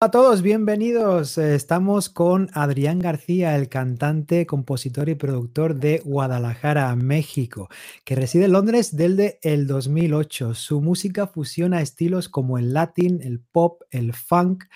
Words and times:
a 0.00 0.12
todos, 0.12 0.42
bienvenidos. 0.42 1.38
Eh, 1.38 1.56
estamos 1.56 2.08
con 2.08 2.50
Adrián 2.52 3.00
García, 3.00 3.56
el 3.56 3.68
cantante, 3.68 4.46
compositor 4.46 5.08
y 5.08 5.16
productor 5.16 5.74
de 5.74 6.00
Guadalajara, 6.04 6.94
México, 6.94 7.68
que 8.04 8.14
reside 8.14 8.44
en 8.44 8.52
Londres 8.52 8.96
desde 8.96 9.40
el 9.42 9.66
2008. 9.66 10.54
Su 10.54 10.80
música 10.80 11.26
fusiona 11.26 11.82
estilos 11.82 12.28
como 12.28 12.58
el 12.58 12.72
latín, 12.74 13.18
el 13.24 13.40
pop, 13.40 13.82
el 13.90 14.12
funk 14.14 14.66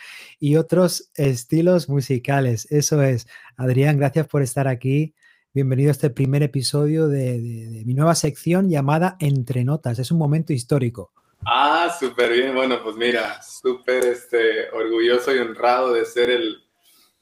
y 0.40 0.56
otros 0.56 1.12
estilos 1.14 1.88
musicales. 1.88 2.66
Eso 2.72 3.00
es. 3.00 3.28
Adrián, 3.56 3.98
gracias 3.98 4.26
por 4.26 4.42
estar 4.42 4.66
aquí. 4.66 5.14
Bienvenido 5.54 5.90
a 5.90 5.92
este 5.92 6.10
primer 6.10 6.42
episodio 6.42 7.06
de, 7.06 7.40
de 7.40 7.84
mi 7.84 7.94
nueva 7.94 8.16
sección 8.16 8.68
llamada 8.68 9.16
Entre 9.20 9.62
Notas. 9.62 10.00
Es 10.00 10.10
un 10.10 10.18
momento 10.18 10.52
histórico. 10.52 11.12
Ah, 11.44 11.94
súper 11.98 12.32
bien. 12.32 12.54
Bueno, 12.54 12.82
pues 12.82 12.96
mira, 12.96 13.42
súper 13.42 14.04
este, 14.04 14.70
orgulloso 14.70 15.34
y 15.34 15.38
honrado 15.38 15.92
de 15.92 16.04
ser 16.04 16.30
el, 16.30 16.62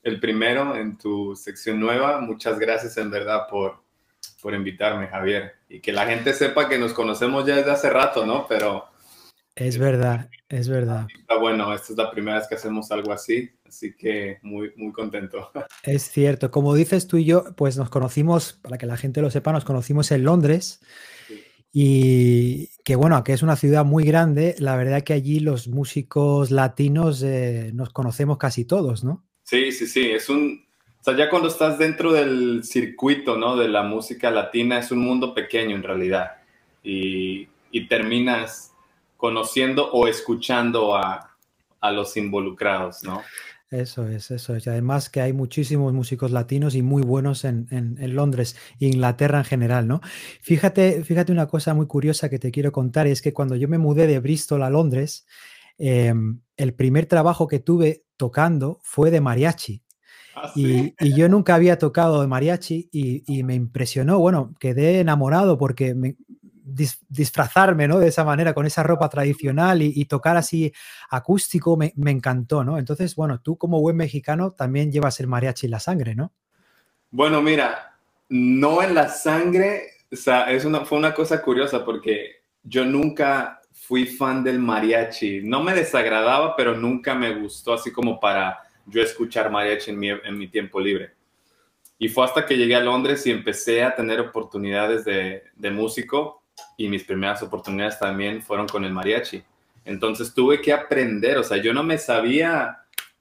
el, 0.03 0.21
primero 0.21 0.77
en 0.77 0.99
tu 0.99 1.35
sección 1.35 1.81
nueva. 1.81 2.21
Muchas 2.21 2.59
gracias 2.59 2.97
en 2.99 3.11
verdad 3.11 3.47
por, 3.49 3.83
por 4.43 4.55
invitarme, 4.55 5.07
Javier. 5.09 5.55
Y 5.69 5.81
que 5.81 5.93
la 5.93 6.07
gente 6.07 6.35
sepa 6.35 6.69
que 6.69 6.79
nos 6.79 6.93
conocemos 6.93 7.47
ya 7.47 7.57
desde 7.57 7.71
hace 7.71 7.91
rato, 7.91 8.27
¿no? 8.27 8.47
Pero... 8.47 8.87
Es 9.55 9.79
verdad, 9.79 10.29
es 10.49 10.69
verdad. 10.69 11.07
Está 11.19 11.37
bueno, 11.37 11.73
esta 11.75 11.93
es 11.93 11.99
la 11.99 12.11
primera 12.11 12.39
vez 12.39 12.47
que 12.47 12.55
hacemos 12.55 12.91
algo 12.93 13.13
así, 13.13 13.51
así 13.67 13.95
que 13.95 14.39
muy, 14.43 14.73
muy 14.77 14.93
contento. 14.93 15.51
Es 15.83 16.05
cierto, 16.05 16.51
como 16.51 16.75
dices 16.75 17.07
tú 17.07 17.17
y 17.17 17.25
yo, 17.25 17.45
pues 17.57 17.77
nos 17.77 17.91
conocimos, 17.91 18.53
para 18.53 18.79
que 18.79 18.87
la 18.87 18.97
gente 18.97 19.23
lo 19.23 19.31
sepa, 19.31 19.53
nos 19.53 19.65
conocimos 19.65 20.13
en 20.13 20.25
Londres. 20.25 20.81
Y 21.73 22.69
que 22.85 22.97
bueno, 22.97 23.23
que 23.23 23.33
es 23.33 23.43
una 23.43 23.57
ciudad 23.57 23.85
muy 23.85 24.05
grande, 24.05 24.57
la 24.59 24.77
verdad 24.77 25.03
que 25.03 25.13
allí 25.13 25.41
los 25.41 25.69
músicos 25.69 26.51
latinos 26.51 27.23
eh, 27.23 27.71
nos 27.75 27.91
conocemos 27.91 28.39
casi 28.39 28.65
todos, 28.65 29.05
¿no? 29.05 29.25
Sí, 29.45 29.71
sí, 29.73 29.87
sí, 29.87 30.11
es 30.11 30.29
un, 30.29 30.65
o 31.01 31.05
sea, 31.05 31.17
ya 31.17 31.31
cuando 31.31 31.49
estás 31.49 31.79
dentro 31.79 32.13
del 32.13 32.63
circuito, 32.65 33.37
¿no? 33.37 33.57
De 33.57 33.69
la 33.69 33.83
música 33.83 34.31
latina, 34.31 34.79
es 34.79 34.91
un 34.91 35.01
mundo 35.01 35.33
pequeño 35.33 35.77
en 35.77 35.83
realidad. 35.83 36.33
Y, 36.83 37.49
y 37.71 37.87
terminas 37.89 38.73
conociendo 39.17 39.91
o 39.93 40.07
escuchando 40.09 40.97
a, 40.97 41.37
a 41.81 41.91
los 41.91 42.17
involucrados, 42.17 43.03
¿no? 43.03 43.23
Eso 43.71 44.09
es, 44.09 44.33
eso 44.33 44.57
es. 44.57 44.67
Y 44.67 44.71
además 44.71 45.09
que 45.11 45.21
hay 45.21 45.33
muchísimos 45.33 45.93
músicos 45.93 46.33
latinos 46.33 46.75
y 46.75 46.83
muy 46.83 47.03
buenos 47.03 47.45
en, 47.45 47.69
Londres 48.01 48.57
e 48.81 48.87
Inglaterra 48.87 49.39
en 49.39 49.45
general, 49.45 49.87
¿no? 49.87 50.01
Fíjate, 50.41 51.05
fíjate 51.05 51.31
una 51.31 51.47
cosa 51.47 51.73
muy 51.73 51.87
curiosa 51.87 52.29
que 52.29 52.41
te 52.41 52.51
quiero 52.51 52.73
contar, 52.73 53.07
y 53.07 53.13
es 53.13 53.23
que 53.23 53.33
cuando 53.33 53.55
yo 53.55 53.69
me 53.69 53.79
mudé 53.79 54.09
de 54.09 54.19
Bristol 54.19 54.65
a 54.65 54.71
Londres, 54.71 55.25
em, 55.79 56.41
el 56.57 56.75
primer 56.75 57.07
trabajo 57.07 57.47
que 57.47 57.61
tuve 57.61 58.05
tocando 58.17 58.81
fue 58.83 59.13
de 59.13 59.21
mariachi. 59.21 59.83
¿Ah, 60.35 60.53
y, 60.57 60.95
yo 61.15 61.29
nunca 61.29 61.55
había 61.55 61.79
tocado 61.79 62.21
de 62.21 62.27
mariachi 62.27 62.89
y, 62.91 63.23
y, 63.27 63.45
me 63.45 63.55
impresionó, 63.55 64.19
bueno, 64.19 64.55
quedé 64.59 64.99
enamorado 65.01 65.59
porque 65.59 65.95
me, 65.95 66.17
disfrazarme, 66.63 67.89
¿no? 67.89 67.99
De 67.99 68.09
esa 68.09 68.25
manera, 68.25 68.55
con 68.55 68.67
esa 68.67 68.83
ropa 68.83 69.09
tradicional 69.09 69.83
y, 69.83 70.05
tocar 70.05 70.37
así 70.37 70.73
acústico, 71.11 71.77
me, 71.77 71.93
encantó, 72.11 72.65
¿no? 72.65 72.79
Entonces, 72.79 73.15
bueno, 73.17 73.41
tú 73.41 73.57
como 73.57 73.81
buen 73.81 73.97
mexicano 73.97 74.51
también 74.51 74.93
llevas 74.93 75.21
el 75.21 75.27
mariachi 75.27 75.67
en 75.67 75.73
la 75.73 75.81
sangre, 75.81 76.15
¿no? 76.15 76.33
Bueno, 77.11 77.43
mira, 77.43 77.97
no 78.29 78.83
en 78.83 78.95
la 78.95 79.09
sangre, 79.09 79.83
o 80.13 80.17
sea, 80.17 80.51
es 80.51 80.65
una, 80.65 80.85
fue 80.85 80.99
una 80.99 81.15
cosa 81.15 81.43
curiosa 81.43 81.85
porque 81.85 82.43
yo 82.63 82.85
nunca 82.85 83.61
fui 83.73 84.07
fan 84.07 84.45
del 84.45 84.59
mariachi. 84.59 85.43
No 85.43 85.63
me 85.63 85.75
desagradaba, 85.75 86.55
pero 86.57 86.77
nunca 86.77 87.15
me 87.15 87.35
gustó 87.35 87.75
así 87.75 87.91
como 87.91 88.21
para 88.21 88.59
yo 88.87 89.03
escuchar 89.03 89.51
mariachi 89.51 89.91
en 89.91 90.39
mi, 90.39 90.49
tiempo 90.49 90.81
libre. 90.81 91.15
Y 91.99 92.09
fue 92.09 92.25
hasta 92.25 92.47
que 92.47 92.57
llegué 92.57 92.77
a 92.77 92.81
Londres 92.81 93.27
y 93.27 93.31
empecé 93.31 93.83
a 93.83 93.95
tener 93.95 94.21
oportunidades 94.21 95.05
de, 95.05 95.45
de 95.57 95.71
músico 95.71 96.40
y 96.77 96.89
mis 96.89 97.05
primeras 97.05 97.43
oportunidades 97.43 97.99
también 97.99 98.43
fueron 98.43 98.67
con 98.67 98.85
el 98.85 98.93
mariachi. 98.93 99.43
Entonces 99.85 100.35
tuve 100.35 100.61
que 100.61 100.73
aprender, 100.73 101.39
o 101.39 101.43
sea, 101.43 101.57
yo 101.57 101.73
no 101.73 101.83
me 101.83 101.99
sabía 101.99 102.81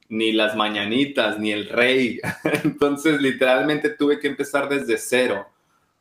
ni 0.09 0.31
las 0.31 0.55
mañanitas, 0.55 1.39
ni 1.39 1.51
el 1.51 1.69
rey. 1.69 2.19
Entonces 2.63 3.21
literalmente 3.21 3.89
tuve 3.89 4.19
que 4.19 4.27
empezar 4.27 4.67
desde 4.67 4.97
cero 4.97 5.47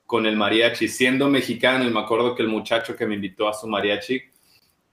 con 0.07 0.27
el 0.27 0.37
mariachi, 0.37 0.89
siendo 0.89 1.29
mexicano. 1.29 1.85
Y 1.85 1.91
me 1.91 2.01
acuerdo 2.01 2.35
que 2.35 2.43
el 2.43 2.49
muchacho 2.49 2.97
que 2.97 3.07
me 3.07 3.15
invitó 3.15 3.49
a 3.49 3.55
su 3.55 3.69
mariachi, 3.69 4.23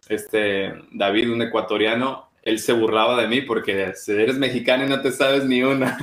este 0.09 0.73
David, 0.91 1.31
un 1.31 1.41
ecuatoriano, 1.41 2.29
él 2.44 2.59
se 2.59 2.73
burlaba 2.73 3.19
de 3.19 3.27
mí 3.27 3.41
porque 3.41 3.72
eres 3.72 4.38
mexicano 4.38 4.85
y 4.85 4.89
no 4.89 5.01
te 5.01 5.12
sabes 5.12 5.45
ni 5.45 5.63
una. 5.63 5.97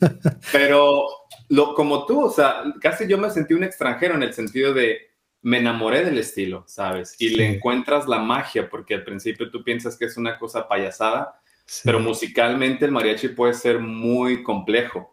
Pero 0.52 1.06
lo, 1.50 1.74
como 1.74 2.06
tú, 2.06 2.24
o 2.24 2.30
sea, 2.30 2.62
casi 2.80 3.06
yo 3.06 3.18
me 3.18 3.30
sentí 3.30 3.52
un 3.52 3.64
extranjero 3.64 4.14
en 4.14 4.22
el 4.22 4.32
sentido 4.32 4.72
de 4.72 5.11
me 5.42 5.58
enamoré 5.58 6.04
del 6.04 6.18
estilo, 6.18 6.64
¿sabes? 6.66 7.16
Y 7.18 7.30
le 7.30 7.56
encuentras 7.56 8.06
la 8.06 8.20
magia, 8.20 8.68
porque 8.70 8.94
al 8.94 9.04
principio 9.04 9.50
tú 9.50 9.62
piensas 9.62 9.98
que 9.98 10.04
es 10.06 10.16
una 10.16 10.38
cosa 10.38 10.68
payasada, 10.68 11.34
pero 11.84 12.00
musicalmente 12.00 12.84
el 12.84 12.92
mariachi 12.92 13.28
puede 13.28 13.54
ser 13.54 13.78
muy 13.80 14.42
complejo. 14.42 15.12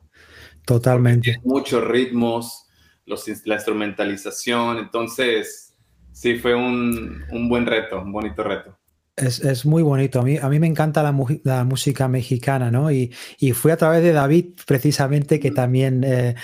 Totalmente. 0.66 1.40
Muchos 1.44 1.84
ritmos, 1.84 2.67
los, 3.06 3.28
la 3.45 3.56
instrumentalización, 3.56 4.78
entonces 4.78 5.75
sí 6.12 6.35
fue 6.38 6.53
un, 6.53 7.25
un 7.31 7.50
buen 7.50 7.66
reto, 7.66 8.00
un 8.01 8.11
bonito 8.11 8.44
reto. 8.44 8.78
Es, 9.19 9.66
muy 9.66 9.84
bonito. 9.84 10.22
A 10.22 10.24
mí, 10.24 10.38
a 10.38 10.47
mí 10.50 10.59
me 10.59 10.68
encanta 10.68 11.03
la, 11.03 11.63
música 11.63 12.07
mexicana, 12.07 12.72
¿no? 12.72 12.91
Y, 12.91 13.13
y, 13.38 13.52
fue 13.52 13.72
a 13.72 13.78
través 13.78 14.02
de 14.02 14.13
David, 14.13 14.53
precisamente, 14.66 15.40
que 15.40 15.52
también, 15.52 16.03
eh, 16.03 16.35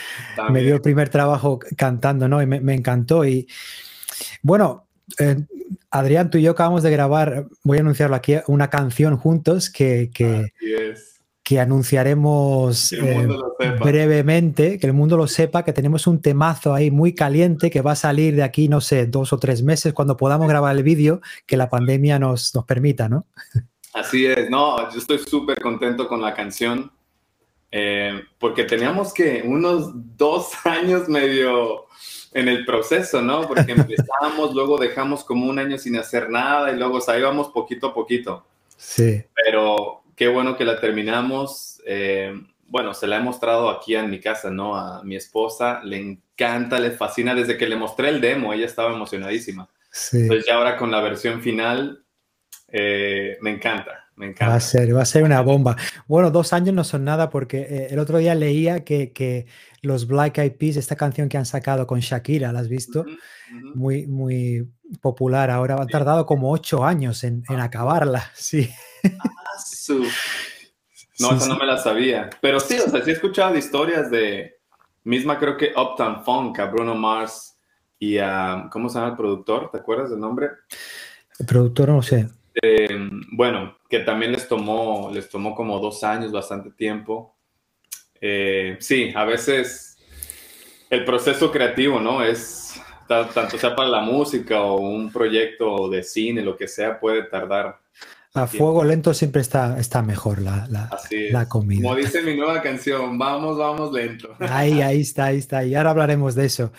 me 0.52 0.62
dio 0.62 0.75
el 0.75 0.81
primer 0.81 1.09
trabajo 1.09 1.59
cantando, 1.78 2.28
¿no? 2.28 2.41
Y 2.41 2.46
me, 2.46 2.74
encantó. 2.74 3.25
Y 3.25 3.47
bueno, 4.41 4.88
eh, 5.19 5.38
Adrián, 5.91 6.30
tú 6.30 6.38
y 6.38 6.44
yo 6.44 6.52
acabamos 6.52 6.84
de 6.84 6.91
grabar, 6.91 7.47
voy 7.64 7.78
a 7.78 7.81
anunciarlo 7.81 8.16
aquí, 8.16 8.35
una 8.47 8.69
canción 8.69 9.18
juntos 9.18 9.69
que, 9.69 10.12
que, 10.14 10.52
que 11.45 11.59
anunciaremos 11.59 12.91
eh, 12.91 13.28
brevemente, 13.79 14.79
que 14.79 14.88
el 14.88 14.94
mundo 14.94 15.16
lo 15.16 15.28
sepa, 15.28 15.63
que 15.63 15.73
tenemos 15.73 16.07
un 16.07 16.19
temazo 16.19 16.73
ahí 16.73 16.89
muy 16.89 17.13
caliente 17.13 17.69
que 17.69 17.81
va 17.81 17.91
a 17.91 17.95
salir 17.95 18.35
de 18.35 18.41
aquí, 18.41 18.67
no 18.67 18.81
sé, 18.81 19.06
dos 19.06 19.31
o 19.31 19.38
tres 19.38 19.61
meses 19.61 19.94
cuando 19.94 20.17
podamos 20.17 20.47
grabar 20.47 20.75
el 20.75 20.81
vídeo, 20.81 21.22
que 21.45 21.55
la 21.55 21.69
pandemia 21.69 22.17
nos, 22.17 22.55
nos 22.55 22.66
permita, 22.66 23.07
¿no? 23.09 23.28
Así 23.94 24.25
es, 24.25 24.50
no, 24.50 24.91
yo 24.91 24.97
estoy 24.97 25.19
súper 25.19 25.61
contento 25.61 26.07
con 26.07 26.19
la 26.19 26.34
canción, 26.34 26.91
eh, 27.72 28.23
porque 28.39 28.63
teníamos 28.63 29.13
que 29.13 29.44
unos 29.45 29.91
dos 30.17 30.50
años 30.66 31.07
medio 31.07 31.85
en 32.34 32.47
el 32.47 32.66
proceso, 32.66 33.22
¿no? 33.22 33.47
Porque 33.47 33.73
empezamos, 33.73 34.51
luego 34.55 34.79
dejamos 34.79 35.23
como 35.23 35.45
un 35.45 35.59
año 35.59 35.78
sin 35.78 35.95
hacer 35.95 36.28
nada 36.28 36.72
y 36.72 36.75
luego 36.75 37.00
salíamos 37.00 37.50
poquito 37.50 37.85
a 37.85 37.94
poquito. 37.94 38.44
Sí. 38.78 39.22
Pero 39.35 40.01
qué 40.16 40.28
bueno 40.28 40.56
que 40.58 40.66
la 40.66 40.80
terminamos. 40.80 41.81
Eh, 41.86 42.34
bueno, 42.68 42.94
se 42.94 43.08
la 43.08 43.18
he 43.18 43.22
mostrado 43.22 43.70
aquí 43.70 43.96
en 43.96 44.09
mi 44.09 44.20
casa, 44.20 44.50
¿no? 44.50 44.76
A 44.76 45.03
mi 45.03 45.16
esposa, 45.16 45.81
le 45.84 45.98
encanta, 45.98 46.80
le 46.80 46.92
fascina. 46.92 47.36
Desde 47.36 47.58
que 47.58 47.68
le 47.68 47.76
mostré 47.76 48.09
el 48.09 48.22
demo, 48.22 48.53
ella 48.53 48.66
estaba 48.66 48.94
emocionadísima. 48.94 49.70
Sí. 49.92 50.22
Entonces 50.22 50.46
ya 50.48 50.56
ahora 50.56 50.78
con 50.78 50.92
la 50.92 51.02
versión 51.02 51.42
final, 51.42 52.03
eh, 52.70 53.38
me 53.42 53.52
encanta, 53.52 54.09
me 54.16 54.28
encanta. 54.28 54.50
Va 54.50 54.56
a 54.56 54.59
ser, 54.59 54.96
va 54.96 55.03
a 55.03 55.06
ser 55.06 55.24
una 55.24 55.42
bomba. 55.42 55.76
Bueno, 56.08 56.32
dos 56.32 56.53
años 56.53 56.74
no 56.74 56.84
son 56.84 57.06
nada 57.06 57.30
porque 57.30 57.59
eh, 57.62 57.88
el 57.92 58.00
otro 58.00 58.18
día 58.18 58.36
leía 58.36 58.84
que, 58.84 59.12
que, 59.12 59.46
los 59.82 60.08
Black 60.08 60.40
Eyed 60.40 60.53
Peas, 60.53 60.78
esta 60.78 60.96
canción 60.96 61.30
que 61.30 61.38
han 61.38 61.46
sacado 61.46 61.86
con 61.86 62.00
Shakira, 62.00 62.52
¿la 62.52 62.62
has 62.62 62.68
visto? 62.68 63.06
Muy, 63.76 64.08
muy 64.08 64.68
popular. 65.00 65.52
Ahora 65.52 65.76
han 65.76 65.88
tardado 65.88 66.26
como 66.26 66.52
ocho 66.52 66.84
años 66.84 67.24
en, 67.24 67.44
en 67.50 67.59
acabarla, 67.59 68.32
sí. 68.34 68.68
No, 71.19 71.31
esa 71.31 71.47
no 71.47 71.57
me 71.57 71.66
la 71.66 71.78
sabía. 71.78 72.29
Pero 72.41 72.59
sí, 72.59 72.78
o 72.79 72.90
sea, 72.90 73.03
sí 73.03 73.09
he 73.09 73.13
escuchado 73.13 73.57
historias 73.57 74.11
de 74.11 74.55
misma, 75.03 75.40
creo 75.40 75.55
que 75.55 75.72
Uptown 75.75 76.23
Funk, 76.23 76.59
a 76.59 76.66
Bruno 76.66 76.96
Mars 76.96 77.57
y 77.99 78.17
a, 78.17 78.67
¿cómo 78.72 78.90
se 78.90 78.99
llama 78.99 79.11
el 79.11 79.17
productor? 79.17 79.72
¿Te 79.72 79.78
acuerdas 79.78 80.09
del 80.09 80.19
nombre? 80.19 80.49
El 81.40 81.46
productor 81.46 81.90
no 81.90 82.02
sé. 82.02 82.28
bueno, 83.31 83.78
que 83.90 83.99
también 83.99 84.31
les 84.31 84.47
tomó, 84.47 85.09
les 85.13 85.29
tomó 85.29 85.55
como 85.55 85.79
dos 85.79 86.03
años, 86.03 86.31
bastante 86.31 86.72
tiempo. 86.72 87.35
Eh, 88.19 88.78
sí, 88.79 89.13
a 89.16 89.25
veces 89.25 89.97
el 90.90 91.05
proceso 91.05 91.51
creativo, 91.51 91.99
¿no? 91.99 92.23
Es 92.23 92.81
tanto 93.08 93.58
sea 93.58 93.75
para 93.75 93.90
la 93.90 94.01
música 94.01 94.61
o 94.61 94.79
un 94.79 95.11
proyecto 95.11 95.90
de 95.90 96.01
cine, 96.01 96.41
lo 96.41 96.58
que 96.58 96.67
sea, 96.67 96.99
puede 96.99 97.23
tardar 97.23 97.79
a 98.35 98.47
fuego 98.47 98.84
lento 98.84 99.14
siempre 99.14 99.41
está, 99.41 99.79
está 99.79 100.02
mejor 100.02 100.41
la, 100.41 100.67
la, 100.70 101.49
comida. 101.49 101.84
Como 101.84 101.96
dice 101.96 102.22
mi 102.22 102.35
nueva 102.35 102.61
canción, 102.61 103.17
vamos, 103.17 103.58
vamos 103.58 103.93
lento. 103.93 104.35
Ahí, 104.40 104.82
ahí 104.82 105.02
está, 105.02 105.26
ahí 105.26 105.37
está. 105.37 105.66
Y 105.66 105.73
ahora 105.73 105.91
hablaremos 105.91 106.35
de 106.35 106.46
eso. 106.46 106.73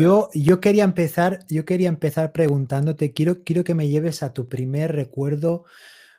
Yo, 0.00 0.28
yo, 0.34 0.60
quería 0.60 0.84
empezar, 0.84 1.46
yo 1.48 1.64
quería 1.64 1.88
empezar 1.88 2.32
preguntándote, 2.32 3.12
quiero, 3.12 3.44
quiero 3.44 3.62
que 3.62 3.74
me 3.74 3.88
lleves 3.88 4.22
a 4.22 4.32
tu 4.32 4.48
primer 4.48 4.92
recuerdo 4.92 5.64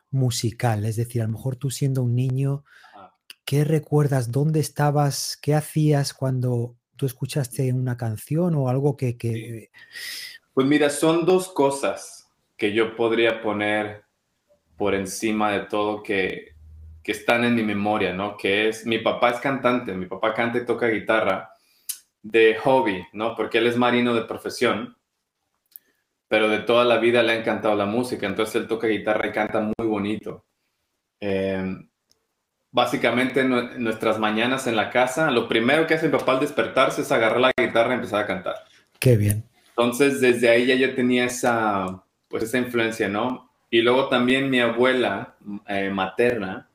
musical? 0.09 0.85
Es 0.85 0.95
decir, 0.95 1.21
a 1.21 1.25
lo 1.25 1.33
mejor 1.33 1.57
tú 1.57 1.69
siendo 1.69 2.03
un 2.03 2.15
niño, 2.15 2.63
¿qué 3.45 3.63
recuerdas? 3.63 4.31
¿Dónde 4.31 4.59
estabas? 4.59 5.37
¿Qué 5.41 5.53
hacías 5.53 6.13
cuando 6.13 6.75
tú 6.95 7.05
escuchaste 7.05 7.71
una 7.73 7.97
canción 7.97 8.55
o 8.55 8.69
algo 8.69 8.95
que... 8.95 9.69
Pues 10.53 10.65
mira, 10.65 10.89
son 10.89 11.25
dos 11.25 11.49
cosas 11.49 12.29
que 12.55 12.73
yo 12.73 12.95
podría 12.95 13.41
poner 13.41 14.06
por 14.77 14.93
encima 14.93 15.51
de 15.51 15.61
todo 15.61 16.03
que, 16.03 16.55
que 17.03 17.11
están 17.11 17.43
en 17.43 17.55
mi 17.55 17.63
memoria, 17.63 18.13
¿no? 18.13 18.37
Que 18.37 18.69
es, 18.69 18.85
mi 18.85 18.99
papá 18.99 19.31
es 19.31 19.39
cantante, 19.39 19.93
mi 19.93 20.05
papá 20.05 20.33
canta 20.33 20.59
y 20.59 20.65
toca 20.65 20.87
guitarra 20.87 21.49
de 22.21 22.55
hobby, 22.57 23.05
¿no? 23.13 23.35
Porque 23.35 23.57
él 23.57 23.67
es 23.67 23.77
marino 23.77 24.13
de 24.13 24.23
profesión, 24.23 24.97
pero 26.27 26.49
de 26.49 26.59
toda 26.59 26.85
la 26.85 26.97
vida 26.97 27.23
le 27.23 27.33
ha 27.33 27.39
encantado 27.39 27.75
la 27.75 27.85
música, 27.85 28.27
entonces 28.27 28.55
él 28.55 28.67
toca 28.67 28.87
guitarra 28.87 29.27
y 29.27 29.31
canta 29.31 29.59
muy 29.61 29.87
bonito. 29.87 30.45
Em, 31.19 31.89
básicamente 32.71 33.39
en 33.39 33.83
nuestras 33.83 34.19
mañanas 34.19 34.67
en 34.67 34.75
la 34.75 34.89
casa, 34.89 35.31
lo 35.31 35.47
primero 35.47 35.87
que 35.87 35.95
hace 35.95 36.07
mi 36.07 36.17
papá 36.17 36.33
al 36.33 36.41
despertarse 36.41 37.01
es 37.01 37.11
agarrar 37.11 37.39
la 37.39 37.51
guitarra 37.57 37.91
y 37.91 37.95
empezar 37.95 38.23
a 38.23 38.27
cantar. 38.27 38.55
Qué 38.99 39.15
bien. 39.15 39.45
Entonces 39.69 40.19
desde 40.21 40.49
ahí 40.49 40.65
ya 40.65 40.75
yo 40.75 40.93
tenía 40.93 41.25
esa, 41.25 42.03
pues 42.27 42.43
esa 42.43 42.57
influencia, 42.57 43.07
¿no? 43.07 43.46
Y 43.69 43.81
luego 43.81 44.07
también 44.07 44.49
mi 44.49 44.59
abuela 44.59 45.35
eh, 45.67 45.89
materna, 45.89 46.69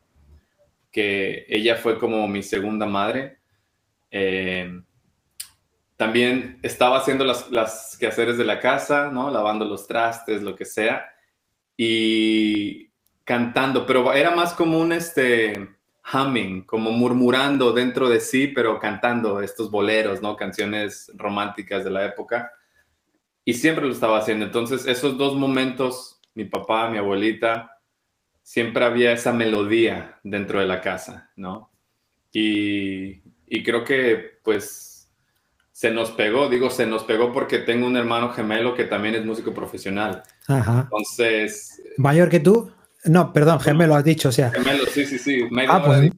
que 0.91 1.47
ella 1.49 1.77
fue 1.77 1.99
como 1.99 2.29
mi 2.29 2.43
segunda 2.43 2.87
madre, 2.87 3.39
em, 4.11 4.85
también 5.97 6.59
estaba 6.63 6.99
haciendo 6.99 7.25
las, 7.25 7.51
las, 7.51 7.97
quehaceres 7.99 8.37
de 8.37 8.45
la 8.45 8.61
casa, 8.61 9.11
¿no? 9.11 9.31
Lavando 9.31 9.65
los 9.65 9.87
trastes, 9.87 10.43
lo 10.43 10.57
que 10.57 10.65
sea, 10.65 11.07
y 11.77 12.91
cantando, 13.25 13.87
pero 13.87 14.13
era 14.13 14.33
más 14.33 14.53
como 14.53 14.79
un 14.81 14.93
este 14.93 15.77
humming, 16.13 16.63
como 16.65 16.91
murmurando 16.91 17.73
dentro 17.73 18.09
de 18.09 18.21
sí, 18.21 18.49
pero 18.49 18.79
cantando 18.79 19.41
estos 19.41 19.71
boleros, 19.71 20.21
¿no? 20.21 20.37
Canciones 20.37 21.11
románticas 21.15 21.85
de 21.85 21.91
la 21.91 22.05
época. 22.05 22.53
Y 23.45 23.55
siempre 23.55 23.87
lo 23.87 23.93
estaba 23.93 24.19
haciendo. 24.19 24.45
Entonces, 24.45 24.87
esos 24.87 25.17
dos 25.17 25.37
momentos, 25.37 26.12
mi 26.35 26.45
papá, 26.45 26.89
mi 26.89 26.99
abuelita, 26.99 27.79
siempre 28.43 28.85
había 28.85 29.13
esa 29.13 29.33
melodía 29.33 30.19
dentro 30.23 30.61
de 30.61 30.67
la 30.67 30.81
casa, 30.81 31.31
¿no? 31.37 31.71
Y, 32.33 33.23
y 33.47 33.63
creo 33.63 33.85
que, 33.85 34.39
pues, 34.43 35.11
se 35.73 35.91
nos 35.91 36.11
pegó, 36.13 36.49
digo, 36.49 36.71
se 36.71 36.87
nos 36.87 37.05
pegó 37.05 37.33
porque 37.33 37.59
tengo 37.59 37.87
un 37.87 37.97
hermano 37.97 38.31
gemelo 38.31 38.75
que 38.75 38.85
también 38.85 39.15
es 39.15 39.25
músico 39.25 39.53
profesional. 39.53 40.23
Ajá. 40.47 40.83
Entonces... 40.83 41.83
¿Mayor 41.97 42.29
que 42.29 42.41
tú? 42.41 42.71
No, 43.05 43.33
perdón, 43.33 43.59
gemelo 43.61 43.95
has 43.95 44.05
dicho, 44.05 44.29
o 44.29 44.33
sea. 44.33 44.51
Gemelo, 44.51 44.87
sí, 44.87 45.05
sí, 45.05 45.19
sí. 45.19 45.49
ah, 45.69 45.83
pues, 45.85 46.13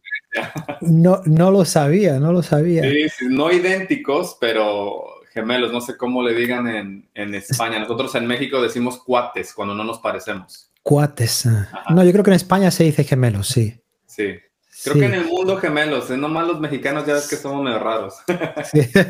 no, 0.83 1.23
no 1.25 1.51
lo 1.51 1.65
sabía, 1.65 2.19
no 2.19 2.33
lo 2.33 2.43
sabía. 2.43 2.83
Sí, 2.83 3.09
sí, 3.09 3.27
no 3.29 3.51
idénticos, 3.51 4.37
pero 4.41 5.05
gemelos, 5.35 5.73
no 5.73 5.81
sé 5.81 5.97
cómo 5.97 6.23
le 6.23 6.33
digan 6.33 6.69
en, 6.69 7.11
en 7.13 7.35
España. 7.35 7.81
Nosotros 7.81 8.15
en 8.15 8.27
México 8.27 8.63
decimos 8.63 9.03
cuates 9.03 9.53
cuando 9.53 9.75
no 9.75 9.85
nos 9.85 9.99
parecemos. 9.99 10.71
Cuates. 10.83 11.47
Ah. 11.47 11.85
No, 11.91 12.05
yo 12.05 12.13
creo 12.13 12.23
que 12.23 12.31
en 12.31 12.37
España 12.37 12.71
se 12.71 12.85
dice 12.85 13.05
gemelos, 13.05 13.49
sí. 13.49 13.79
Sí. 14.07 14.37
Creo 14.85 14.97
que 14.97 15.07
en 15.07 15.15
el 15.15 15.27
mundo 15.27 15.57
gemelos, 15.57 16.11
¿eh? 16.11 16.17
nomás 16.17 16.47
los 16.47 16.61
mexicanos 16.61 17.07
ya 17.07 17.15
ves 17.15 17.29
que 17.29 17.37
somos 17.37 17.65
medio 17.65 17.79
raros. 17.79 18.15
Entonces, 18.29 19.07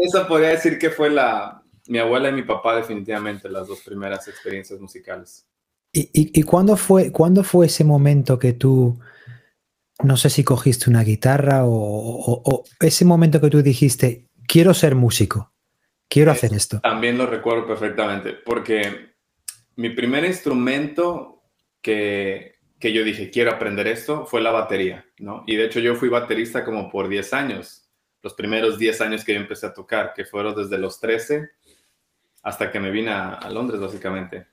eso 0.00 0.26
podría 0.28 0.50
decir 0.50 0.78
que 0.78 0.90
fue 0.90 1.10
la, 1.10 1.62
mi 1.88 1.98
abuela 1.98 2.28
y 2.28 2.32
mi 2.32 2.42
papá 2.42 2.76
definitivamente 2.76 3.48
las 3.48 3.66
dos 3.66 3.80
primeras 3.80 4.28
experiencias 4.28 4.78
musicales. 4.78 5.46
¿Y, 5.92 6.10
y, 6.12 6.42
cuándo, 6.42 6.76
fue, 6.76 7.10
cuándo 7.10 7.42
fue 7.42 7.66
ese 7.66 7.82
momento 7.82 8.38
que 8.38 8.52
tú, 8.52 8.98
no 10.02 10.16
sé 10.16 10.30
si 10.30 10.44
cogiste 10.44 10.90
una 10.90 11.02
guitarra 11.02 11.62
o, 11.64 12.62
ese 12.80 13.04
momento 13.04 13.40
que 13.40 13.50
tú 13.50 13.62
dijiste, 13.62 14.27
quiero 14.48 14.74
ser 14.74 14.96
músico, 14.96 15.52
quiero 16.08 16.32
hacer 16.32 16.52
esto? 16.54 16.80
También 16.80 17.16
lo 17.16 17.26
recuerdo 17.26 17.66
perfectamente, 17.66 18.32
porque 18.32 19.12
mi 19.76 19.90
primer 19.90 20.24
instrumento 20.24 21.44
que, 21.80 22.56
que 22.80 22.92
yo 22.92 23.04
dije, 23.04 23.30
quiero 23.30 23.52
aprender 23.52 23.86
esto, 23.86 24.26
fue 24.26 24.40
la 24.40 24.50
batería, 24.50 25.06
¿no? 25.18 25.44
Y 25.46 25.54
de 25.54 25.66
hecho 25.66 25.78
yo 25.78 25.94
fui 25.94 26.08
baterista 26.08 26.64
como 26.64 26.90
por 26.90 27.08
10 27.08 27.32
años, 27.34 27.88
los 28.22 28.34
primeros 28.34 28.78
10 28.78 29.00
años 29.02 29.24
que 29.24 29.34
yo 29.34 29.40
empecé 29.40 29.66
a 29.66 29.74
tocar, 29.74 30.12
que 30.14 30.24
fueron 30.24 30.56
desde 30.56 30.78
los 30.78 30.98
13 30.98 31.50
hasta 32.42 32.70
que 32.70 32.80
me 32.80 32.90
vine 32.90 33.10
a, 33.10 33.48
Londres, 33.50 33.80
básicamente. 33.80 34.46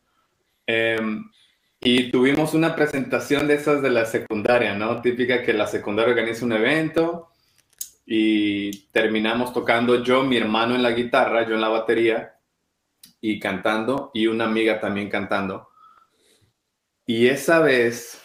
Em, 0.67 1.23
y 1.79 2.11
tuvimos 2.11 2.53
una 2.53 2.75
presentación 2.75 3.47
de 3.47 3.55
esas 3.55 3.81
de 3.81 3.89
la 3.89 4.05
secundaria, 4.05 4.75
¿no? 4.75 5.01
Típica 5.01 5.41
que 5.43 5.53
la 5.53 5.67
secundaria 5.67 6.11
organiza 6.11 6.45
un 6.45 6.53
evento 6.53 7.29
y 8.05 8.87
terminamos 8.89 9.51
tocando 9.53 10.03
yo, 10.03 10.23
mi 10.23 10.37
hermano 10.37 10.75
en 10.75 10.83
la 10.83 10.91
guitarra, 10.91 11.47
yo 11.47 11.55
en 11.55 11.61
la 11.61 11.69
batería 11.69 12.35
y 13.19 13.39
cantando 13.39 14.11
y 14.13 14.27
una 14.27 14.45
amiga 14.45 14.79
también 14.79 15.09
cantando. 15.09 15.69
Y 17.07 17.27
esa 17.27 17.59
vez, 17.59 18.21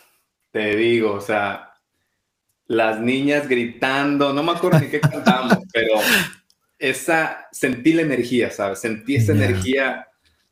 te 0.51 0.77
digo, 0.77 1.15
o 1.15 1.21
sea, 1.21 1.75
las 2.67 3.01
niñas 3.01 3.49
gritando, 3.49 4.33
no 4.33 4.43
me 4.43 4.53
acuerdo 4.53 4.81
ni 4.81 4.89
qué 4.89 5.01
cantamos, 5.01 5.59
pero 5.73 5.95
esa, 6.79 7.49
sentí 7.51 7.93
la 7.95 8.03
energía, 8.03 8.51
¿sabes? 8.51 8.81
Sentí 8.81 9.17
esa 9.17 9.33
energía 9.33 10.07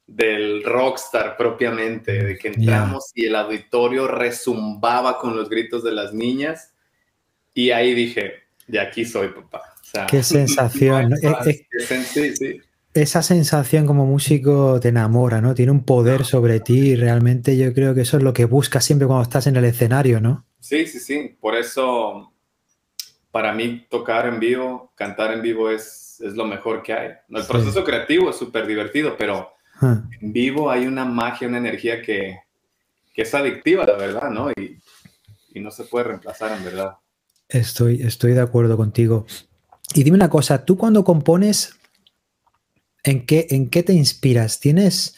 del 0.07 0.65
rockstar 0.65 1.37
propiamente, 1.37 2.25
de 2.25 2.39
que 2.39 2.49
entramos 2.49 3.13
y 3.15 3.27
el 3.27 3.37
auditorio 3.37 4.09
resumbaba 4.09 5.19
con 5.19 5.37
los 5.37 5.51
gritos 5.51 5.85
de 5.85 5.93
las 5.93 6.15
niñas. 6.15 6.75
Y 7.53 7.71
ahí 7.71 7.95
dije, 7.95 8.48
de 8.69 8.81
aquí 8.81 9.05
soy, 9.05 9.29
papá. 9.29 9.63
Qué 10.09 10.23
sensación. 10.23 11.15
Eh, 11.15 11.35
eh, 11.47 12.05
sí, 12.05 12.37
sí 12.37 12.61
esa 12.95 13.23
sensación 13.23 13.87
como 13.87 14.07
músico 14.07 14.81
te 14.81 14.89
enamora, 14.89 15.41
¿no? 15.41 15.55
Tiene 15.55 15.73
un 15.73 15.85
poder 15.85 16.25
sobre 16.25 16.61
ti 16.61 16.91
y 16.91 16.97
realmente 16.97 17.57
yo 17.57 17.73
creo 17.73 17.95
que 17.95 18.03
eso 18.03 18.17
es 18.17 18.23
lo 18.23 18.33
que 18.33 18.45
buscas 18.45 18.85
siempre 18.85 19.07
cuando 19.07 19.23
estás 19.23 19.47
en 19.47 19.57
el 19.57 19.65
escenario, 19.65 20.21
¿no? 20.21 20.47
Sí, 20.61 20.87
sí, 20.87 20.99
sí. 20.99 21.37
Por 21.41 21.55
eso, 21.55 22.33
para 23.31 23.53
mí, 23.53 23.87
tocar 23.89 24.27
en 24.27 24.41
vivo, 24.41 24.93
cantar 24.95 25.33
en 25.33 25.43
vivo 25.43 25.71
es, 25.71 26.21
es 26.21 26.35
lo 26.35 26.45
mejor 26.45 26.83
que 26.83 26.93
hay. 26.93 27.11
El 27.29 27.47
proceso 27.47 27.85
creativo 27.85 28.31
es 28.31 28.37
súper 28.37 28.67
divertido, 28.67 29.17
pero 29.17 29.53
ah. 29.81 30.03
en 30.21 30.33
vivo 30.33 30.71
hay 30.71 30.87
una 30.87 31.05
magia, 31.05 31.47
una 31.47 31.59
energía 31.59 32.03
que, 32.03 32.39
que 33.13 33.23
es 33.23 33.35
adictiva, 33.35 33.85
la 33.87 33.97
verdad, 33.97 34.31
¿no? 34.31 34.51
Y, 34.51 34.79
y, 35.55 35.61
no 35.61 35.71
se 35.71 35.85
puede 35.85 36.07
reemplazar, 36.07 36.57
en 36.57 36.65
verdad. 36.65 36.97
Estoy, 37.49 38.03
estoy 38.03 38.33
de 38.33 38.41
acuerdo 38.41 38.77
contigo. 38.77 39.27
Y 39.95 40.05
dime 40.05 40.17
una 40.17 40.31
cosa, 40.31 40.65
tú 40.65 40.77
cuando 40.77 41.05
compones, 41.05 41.79
¿En 43.05 43.25
qué, 43.25 43.47
¿En 43.51 43.71
qué 43.71 43.83
te 43.83 43.93
inspiras? 43.93 44.61
¿Tienes 44.61 45.17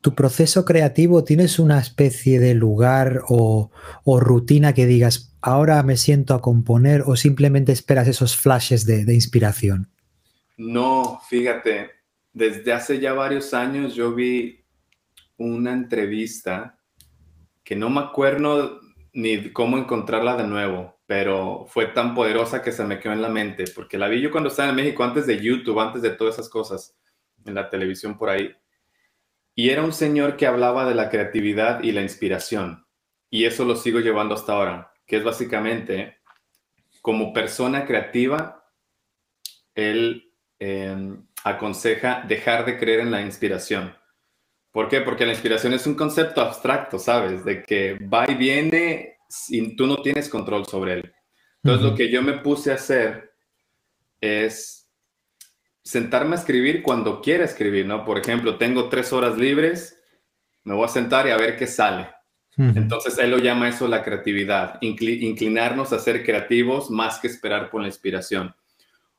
tu 0.00 0.14
proceso 0.14 0.64
creativo? 0.64 1.24
¿Tienes 1.24 1.58
una 1.58 1.80
especie 1.80 2.38
de 2.38 2.54
lugar 2.54 3.22
o, 3.28 3.70
rutina 4.04 4.74
que 4.74 4.86
digas, 4.86 5.34
ahora 5.40 5.82
me 5.82 5.96
siento 5.96 6.34
a 6.34 6.40
componer 6.40 7.02
o 7.06 7.16
simplemente 7.16 7.72
esperas 7.72 8.06
esos 8.06 8.36
flashes 8.36 8.86
de, 8.86 9.12
inspiración? 9.12 9.90
No, 10.56 11.20
fíjate, 11.28 11.90
desde 12.32 12.72
hace 12.72 13.00
ya 13.00 13.12
varios 13.12 13.52
años 13.54 13.94
yo 13.94 14.14
vi 14.14 14.64
una 15.38 15.72
entrevista 15.72 16.78
que 17.64 17.76
no 17.76 17.90
me 17.90 18.00
acuerdo 18.00 18.80
ni 19.12 19.50
cómo 19.52 19.78
encontrarla 19.78 20.36
de 20.36 20.46
nuevo, 20.46 20.95
pero 21.06 21.66
fue 21.68 21.86
tan 21.86 22.14
poderosa 22.14 22.62
que 22.62 22.72
se 22.72 22.84
me 22.84 22.98
quedó 22.98 23.12
en 23.12 23.22
la 23.22 23.28
mente, 23.28 23.64
porque 23.74 23.96
la 23.96 24.08
vi 24.08 24.20
yo 24.20 24.30
cuando 24.30 24.50
estaba 24.50 24.70
en 24.70 24.76
México, 24.76 25.04
antes 25.04 25.26
de 25.26 25.40
YouTube, 25.40 25.78
antes 25.78 26.02
de 26.02 26.10
todas 26.10 26.34
esas 26.34 26.48
cosas 26.48 26.96
en 27.44 27.54
la 27.54 27.70
televisión 27.70 28.18
por 28.18 28.28
ahí. 28.28 28.54
Y 29.54 29.70
era 29.70 29.82
un 29.82 29.92
señor 29.92 30.36
que 30.36 30.46
hablaba 30.46 30.84
de 30.84 30.94
la 30.94 31.08
creatividad 31.08 31.82
y 31.82 31.92
la 31.92 32.02
inspiración. 32.02 32.86
Y 33.30 33.44
eso 33.44 33.64
lo 33.64 33.76
sigo 33.76 34.00
llevando 34.00 34.34
hasta 34.34 34.52
ahora, 34.52 34.92
que 35.06 35.16
es 35.16 35.24
básicamente, 35.24 36.18
como 37.00 37.32
persona 37.32 37.86
creativa, 37.86 38.68
él 39.74 40.32
em, 40.58 41.24
aconseja 41.44 42.24
dejar 42.26 42.64
de 42.64 42.78
creer 42.78 43.00
en 43.00 43.12
la 43.12 43.22
inspiración. 43.22 43.94
¿Por 44.72 44.88
qué? 44.88 45.00
Porque 45.00 45.24
la 45.24 45.32
inspiración 45.32 45.72
es 45.72 45.86
un 45.86 45.94
concepto 45.94 46.40
abstracto, 46.40 46.98
¿sabes? 46.98 47.44
De 47.44 47.62
que 47.62 47.94
va 47.94 48.30
y 48.30 48.34
viene 48.34 49.15
y 49.48 49.76
tú 49.76 49.86
no 49.86 50.02
tienes 50.02 50.28
control 50.28 50.66
sobre 50.66 50.94
él. 50.94 51.14
Entonces, 51.62 51.90
lo 51.90 51.96
que 51.96 52.10
yo 52.10 52.22
me 52.22 52.34
puse 52.34 52.70
a 52.70 52.76
hacer 52.76 53.34
es 54.20 54.88
sentarme 55.82 56.36
a 56.36 56.38
escribir 56.38 56.82
cuando 56.82 57.20
quiera 57.20 57.44
escribir, 57.44 57.86
¿no? 57.86 58.04
Por 58.04 58.18
ejemplo, 58.18 58.56
tengo 58.56 58.88
tres 58.88 59.12
horas 59.12 59.36
libres, 59.36 60.00
me 60.64 60.74
voy 60.74 60.84
a 60.84 60.88
sentar 60.88 61.26
y 61.26 61.30
a 61.30 61.36
ver 61.36 61.56
qué 61.56 61.66
sale. 61.66 62.08
Entonces, 62.58 63.18
él 63.18 63.32
lo 63.32 63.38
llama 63.38 63.68
eso 63.68 63.86
la 63.86 64.02
creatividad, 64.02 64.78
inclinarnos 64.80 65.92
a 65.92 65.98
ser 65.98 66.24
creativos 66.24 66.90
más 66.90 67.18
que 67.18 67.26
esperar 67.26 67.68
por 67.68 67.82
la 67.82 67.88
inspiración. 67.88 68.54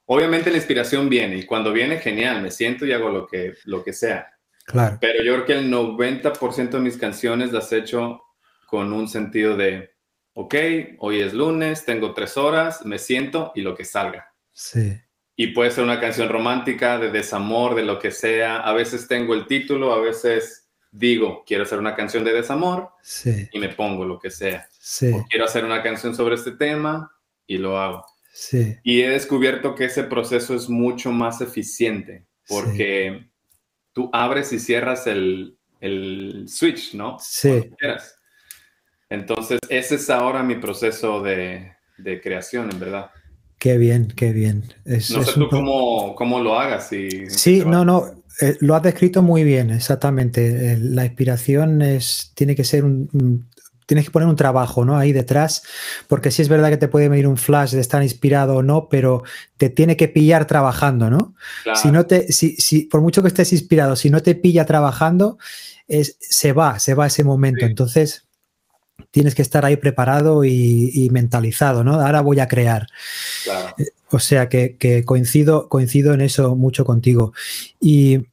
Obviamente 0.05 0.49
la 0.49 0.57
inspiración 0.57 1.07
viene 1.07 1.37
y 1.37 1.45
cuando 1.45 1.71
viene, 1.71 1.99
genial, 1.99 2.41
me 2.41 2.49
siento 2.49 2.85
y 2.85 2.93
hago 2.93 3.09
lo 3.09 3.27
que, 3.27 3.53
lo 3.65 3.83
que 3.83 3.93
sea. 3.93 4.33
Claro. 4.65 4.97
Pero 4.99 5.23
yo 5.23 5.33
creo 5.33 5.45
que 5.45 5.53
el 5.53 5.71
90% 5.71 6.69
de 6.69 6.79
mis 6.79 6.97
canciones 6.97 7.51
las 7.51 7.71
he 7.71 7.77
hecho 7.77 8.23
con 8.65 8.91
un 8.91 9.07
sentido 9.07 9.55
de, 9.55 9.96
ok, 10.39 10.55
hoy 10.99 11.21
es 11.21 11.33
lunes, 11.33 11.83
tengo 11.83 12.13
tres 12.13 12.37
horas, 12.37 12.85
me 12.85 12.99
siento 12.99 13.51
y 13.55 13.61
lo 13.61 13.73
que 13.73 13.83
salga. 13.83 14.35
Sí. 14.53 14.95
Y 15.35 15.47
puede 15.47 15.71
ser 15.71 15.83
una 15.83 15.99
canción 15.99 16.29
romántica, 16.29 16.99
de 16.99 17.09
desamor, 17.09 17.73
de 17.73 17.81
lo 17.81 17.97
que 17.97 18.11
sea. 18.11 18.59
A 18.59 18.71
veces 18.73 19.07
tengo 19.07 19.33
el 19.33 19.47
título, 19.47 19.93
a 19.93 19.99
veces 19.99 20.69
digo, 20.91 21.43
quiero 21.43 21.63
hacer 21.63 21.79
una 21.79 21.95
canción 21.95 22.23
de 22.23 22.33
desamor 22.33 22.91
sí. 23.01 23.49
y 23.51 23.57
me 23.57 23.69
pongo 23.69 24.05
lo 24.05 24.19
que 24.19 24.29
sea. 24.29 24.67
Sí. 24.79 25.11
O 25.11 25.25
quiero 25.27 25.45
hacer 25.45 25.65
una 25.65 25.81
canción 25.81 26.13
sobre 26.13 26.35
este 26.35 26.51
tema 26.51 27.11
y 27.47 27.57
lo 27.57 27.79
hago. 27.79 28.05
Sí. 28.31 28.75
Y 28.83 29.01
he 29.01 29.09
descubierto 29.09 29.73
que 29.73 29.85
ese 29.85 30.03
proceso 30.03 30.53
es 30.53 30.69
mucho 30.69 31.11
más 31.11 31.41
eficiente 31.41 32.27
porque 32.47 33.27
tú 33.91 34.11
abres 34.13 34.53
y 34.53 34.59
cierras 34.59 35.07
el, 35.07 35.57
el 35.81 36.45
switch, 36.47 36.93
¿no? 36.93 37.17
Sí. 37.19 37.71
Entonces, 39.09 39.59
ese 39.69 39.95
es 39.95 40.09
ahora 40.09 40.43
mi 40.43 40.55
proceso 40.55 41.21
de, 41.21 41.73
de 41.97 42.21
creación, 42.21 42.69
en 42.71 42.79
verdad. 42.79 43.09
Qué 43.57 43.77
bien, 43.77 44.13
qué 44.15 44.33
bien. 44.33 44.63
Es, 44.85 45.09
no 45.11 45.23
sé 45.23 45.33
tú 45.33 45.49
cómo, 45.49 46.13
cómo, 46.15 46.39
lo 46.39 46.59
hagas. 46.59 46.91
Y, 46.93 47.29
sí, 47.29 47.63
no, 47.65 47.83
no, 47.83 48.05
eh, 48.39 48.55
lo 48.59 48.75
has 48.75 48.83
descrito 48.83 49.23
muy 49.23 49.43
bien, 49.43 49.71
exactamente. 49.71 50.73
Eh, 50.73 50.77
la 50.77 51.05
inspiración 51.05 51.81
es, 51.81 52.31
tiene 52.35 52.55
que 52.55 52.63
ser 52.63 52.83
un, 52.83 53.09
un, 53.13 53.47
tienes 53.87 54.05
que 54.05 54.11
poner 54.11 54.27
un 54.27 54.35
trabajo, 54.35 54.85
¿no? 54.85 54.97
Ahí 54.97 55.11
detrás, 55.11 55.63
porque 56.07 56.29
sí 56.29 56.43
es 56.43 56.49
verdad 56.49 56.69
que 56.69 56.77
te 56.77 56.87
puede 56.87 57.09
venir 57.09 57.25
un 57.25 57.37
flash 57.37 57.71
de 57.71 57.81
estar 57.81 58.03
inspirado 58.03 58.57
o 58.57 58.63
no, 58.63 58.89
pero 58.89 59.23
te 59.55 59.69
tiene 59.69 59.97
que 59.97 60.07
pillar 60.07 60.45
trabajando, 60.45 61.09
¿no? 61.09 61.33
Claro. 61.63 61.79
Si 61.79 61.89
no 61.89 62.05
te, 62.05 62.31
si, 62.31 62.57
si, 62.57 62.83
por 62.83 63.01
mucho 63.01 63.23
que 63.23 63.29
estés 63.29 63.53
inspirado, 63.53 63.95
si 63.95 64.11
no 64.11 64.21
te 64.21 64.35
pilla 64.35 64.65
trabajando, 64.65 65.39
es, 65.87 66.17
se 66.19 66.53
va, 66.53 66.77
se 66.77 66.93
va 66.93 67.07
ese 67.07 67.23
momento. 67.23 67.61
Sí. 67.61 67.65
Entonces, 67.65 68.26
tienes 69.11 69.35
que 69.35 69.41
estar 69.41 69.65
ahí 69.65 69.77
preparado 69.77 70.43
y, 70.43 70.91
y, 70.93 71.09
mentalizado, 71.09 71.83
¿no? 71.83 71.95
Ahora 71.95 72.21
voy 72.21 72.39
a 72.39 72.47
crear. 72.47 72.87
Claro. 73.43 73.75
O 74.11 74.19
sea 74.19 74.49
que, 74.49 74.77
que, 74.77 75.03
coincido, 75.03 75.69
coincido 75.69 76.13
en 76.13 76.21
eso 76.21 76.55
mucho 76.55 76.85
contigo. 76.85 77.33
Y, 77.79 78.27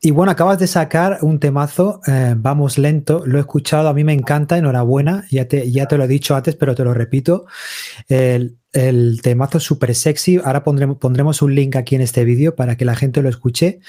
y 0.00 0.10
bueno, 0.10 0.32
acabas 0.32 0.58
de 0.58 0.66
sacar 0.66 1.18
un 1.22 1.38
temazo, 1.40 2.00
eh, 2.06 2.34
Vamos 2.36 2.78
Lento, 2.78 3.24
lo 3.26 3.38
he 3.38 3.40
escuchado, 3.40 3.88
a 3.88 3.94
mí 3.94 4.04
me 4.04 4.12
encanta, 4.12 4.58
enhorabuena, 4.58 5.26
ya 5.30 5.48
te, 5.48 5.70
ya 5.70 5.86
te 5.86 5.96
lo 5.96 6.04
he 6.04 6.08
dicho 6.08 6.34
antes, 6.34 6.54
pero 6.56 6.74
te 6.74 6.84
lo 6.84 6.92
repito. 6.94 7.46
El, 8.08 8.58
el 8.72 9.20
temazo 9.22 9.58
es 9.58 9.64
súper 9.64 9.94
sexy, 9.94 10.40
ahora 10.44 10.64
pondremos, 10.64 10.98
pondremos 10.98 11.42
un 11.42 11.54
link 11.54 11.76
aquí 11.76 11.94
en 11.94 12.02
este 12.02 12.24
vídeo 12.24 12.54
para 12.54 12.76
que 12.76 12.84
la 12.84 12.94
gente 12.94 13.22
lo 13.22 13.28
escuche. 13.28 13.80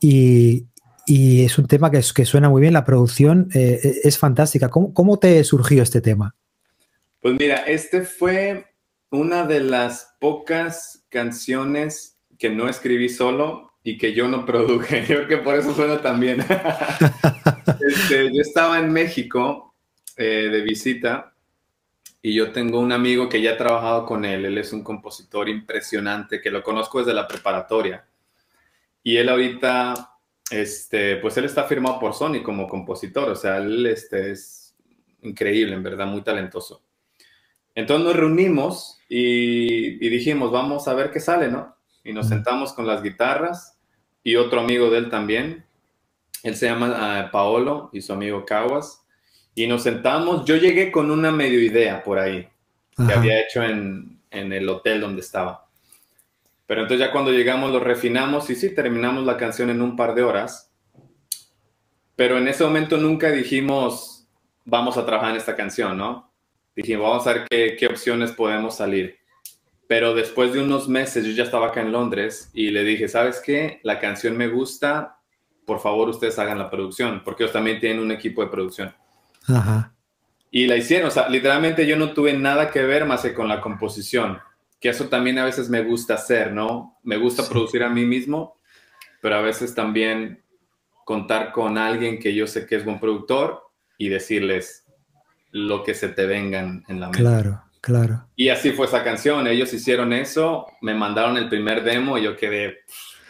Y, 0.00 0.66
y 1.06 1.44
es 1.44 1.56
un 1.56 1.68
tema 1.68 1.90
que, 1.90 2.00
que, 2.14 2.24
suena 2.24 2.48
muy 2.48 2.60
bien, 2.60 2.72
la 2.72 2.84
producción 2.84 3.48
eh, 3.54 4.00
es 4.02 4.18
fantástica. 4.18 4.68
¿Cómo, 4.68 4.92
¿Cómo, 4.92 5.18
te 5.18 5.42
surgió 5.44 5.82
este 5.82 6.00
tema? 6.00 6.34
Pues 7.20 7.36
mira, 7.38 7.58
este 7.58 8.02
fue 8.02 8.66
una 9.10 9.46
de 9.46 9.60
las 9.60 10.16
pocas 10.18 11.04
canciones 11.08 12.18
que 12.38 12.50
no 12.50 12.68
escribí 12.68 13.08
solo 13.08 13.72
y 13.84 13.98
que 13.98 14.14
yo 14.14 14.26
no 14.26 14.44
produje. 14.46 15.02
Yo 15.02 15.16
creo 15.16 15.28
que 15.28 15.36
por 15.38 15.54
eso 15.54 15.72
suena 15.74 16.02
tan 16.02 16.18
bien. 16.18 16.40
este, 17.88 18.34
yo 18.34 18.40
estaba 18.40 18.80
en 18.80 18.92
México 18.92 19.74
eh, 20.16 20.48
de 20.50 20.60
visita 20.62 21.32
y 22.20 22.34
yo 22.34 22.50
tengo 22.50 22.80
un 22.80 22.90
amigo 22.90 23.28
que 23.28 23.40
ya 23.40 23.52
he 23.52 23.56
trabajado 23.56 24.04
con 24.06 24.24
él. 24.24 24.44
Él 24.44 24.58
es 24.58 24.72
un 24.72 24.82
compositor 24.82 25.48
impresionante 25.48 26.40
que 26.40 26.50
lo 26.50 26.64
conozco 26.64 26.98
desde 26.98 27.14
la 27.14 27.28
preparatoria. 27.28 28.04
Y 29.04 29.18
él 29.18 29.28
ahorita 29.28 30.15
este, 30.50 31.16
pues 31.16 31.36
él 31.36 31.44
está 31.44 31.64
firmado 31.64 31.98
por 31.98 32.14
Sony 32.14 32.42
como 32.42 32.68
compositor, 32.68 33.30
o 33.30 33.36
sea, 33.36 33.58
él 33.58 33.86
este, 33.86 34.30
es 34.30 34.74
increíble, 35.22 35.74
en 35.74 35.82
verdad, 35.82 36.06
muy 36.06 36.22
talentoso. 36.22 36.82
Entonces 37.74 38.06
nos 38.06 38.16
reunimos 38.16 38.98
y, 39.08 40.04
y, 40.04 40.08
dijimos, 40.08 40.50
vamos 40.50 40.88
a 40.88 40.94
ver 40.94 41.10
qué 41.10 41.20
sale, 41.20 41.48
¿no? 41.48 41.76
Y 42.04 42.12
nos 42.12 42.28
sentamos 42.28 42.72
con 42.72 42.86
las 42.86 43.02
guitarras 43.02 43.78
y 44.22 44.36
otro 44.36 44.60
amigo 44.60 44.90
de 44.90 44.98
él 44.98 45.10
también. 45.10 45.64
Él 46.42 46.56
se 46.56 46.66
llama 46.66 47.26
uh, 47.26 47.30
Paolo 47.30 47.90
y 47.92 48.00
su 48.00 48.12
amigo 48.12 48.44
Caguas. 48.46 49.04
Y 49.54 49.66
nos 49.66 49.82
sentamos, 49.82 50.44
yo 50.44 50.56
llegué 50.56 50.92
con 50.92 51.10
una 51.10 51.30
medio 51.32 51.60
idea 51.60 52.02
por 52.02 52.18
ahí, 52.18 52.48
Ajá. 52.96 53.08
que 53.08 53.14
había 53.14 53.40
hecho 53.40 53.62
en, 53.62 54.20
en 54.30 54.52
el 54.52 54.68
hotel 54.68 55.00
donde 55.00 55.20
estaba. 55.20 55.65
Pero 56.66 56.82
entonces 56.82 57.06
ya 57.06 57.12
cuando 57.12 57.30
llegamos 57.30 57.70
lo 57.70 57.80
refinamos 57.80 58.50
y 58.50 58.56
sí, 58.56 58.74
terminamos 58.74 59.24
la 59.24 59.36
canción 59.36 59.70
en 59.70 59.80
un 59.80 59.96
par 59.96 60.14
de 60.14 60.22
horas. 60.22 60.72
Pero 62.16 62.38
en 62.38 62.48
ese 62.48 62.64
momento 62.64 62.96
nunca 62.96 63.30
dijimos, 63.30 64.26
vamos 64.64 64.96
a 64.96 65.06
trabajar 65.06 65.30
en 65.30 65.36
esta 65.36 65.54
canción, 65.54 65.96
¿no? 65.96 66.32
Dijimos, 66.74 67.08
vamos 67.08 67.26
a 67.26 67.32
ver 67.32 67.46
qué, 67.48 67.76
qué 67.78 67.86
opciones 67.86 68.32
podemos 68.32 68.76
salir. 68.76 69.16
Pero 69.86 70.14
después 70.14 70.52
de 70.52 70.60
unos 70.60 70.88
meses, 70.88 71.24
yo 71.24 71.32
ya 71.32 71.44
estaba 71.44 71.68
acá 71.68 71.80
en 71.80 71.92
Londres 71.92 72.50
y 72.52 72.70
le 72.70 72.82
dije, 72.82 73.06
¿sabes 73.06 73.40
qué? 73.44 73.80
La 73.84 74.00
canción 74.00 74.36
me 74.36 74.48
gusta, 74.48 75.20
por 75.64 75.78
favor 75.78 76.08
ustedes 76.08 76.38
hagan 76.38 76.58
la 76.58 76.70
producción, 76.70 77.22
porque 77.24 77.44
ellos 77.44 77.52
también 77.52 77.78
tienen 77.78 78.00
un 78.00 78.10
equipo 78.10 78.42
de 78.42 78.48
producción. 78.48 78.94
Ajá. 79.46 79.92
Y 80.50 80.66
la 80.66 80.76
hicieron, 80.76 81.08
o 81.08 81.10
sea, 81.10 81.28
literalmente 81.28 81.86
yo 81.86 81.96
no 81.96 82.12
tuve 82.12 82.32
nada 82.32 82.70
que 82.70 82.82
ver 82.82 83.04
más 83.04 83.22
que 83.22 83.34
con 83.34 83.46
la 83.46 83.60
composición 83.60 84.38
que 84.80 84.90
eso 84.90 85.08
también 85.08 85.38
a 85.38 85.44
veces 85.44 85.68
me 85.68 85.82
gusta 85.82 86.14
hacer, 86.14 86.52
¿no? 86.52 86.98
Me 87.02 87.16
gusta 87.16 87.42
sí. 87.42 87.50
producir 87.50 87.82
a 87.82 87.88
mí 87.88 88.04
mismo, 88.04 88.56
pero 89.20 89.36
a 89.36 89.40
veces 89.40 89.74
también 89.74 90.42
contar 91.04 91.52
con 91.52 91.78
alguien 91.78 92.18
que 92.18 92.34
yo 92.34 92.46
sé 92.46 92.66
que 92.66 92.76
es 92.76 92.84
buen 92.84 93.00
productor 93.00 93.62
y 93.96 94.08
decirles 94.08 94.84
lo 95.52 95.82
que 95.84 95.94
se 95.94 96.08
te 96.08 96.26
vengan 96.26 96.84
en 96.88 97.00
la 97.00 97.06
mente. 97.06 97.20
Claro, 97.20 97.62
claro. 97.80 98.26
Y 98.36 98.48
así 98.50 98.72
fue 98.72 98.86
esa 98.86 99.02
canción, 99.02 99.46
ellos 99.46 99.72
hicieron 99.72 100.12
eso, 100.12 100.66
me 100.82 100.94
mandaron 100.94 101.36
el 101.36 101.48
primer 101.48 101.82
demo 101.82 102.18
y 102.18 102.24
yo 102.24 102.36
quedé, 102.36 102.80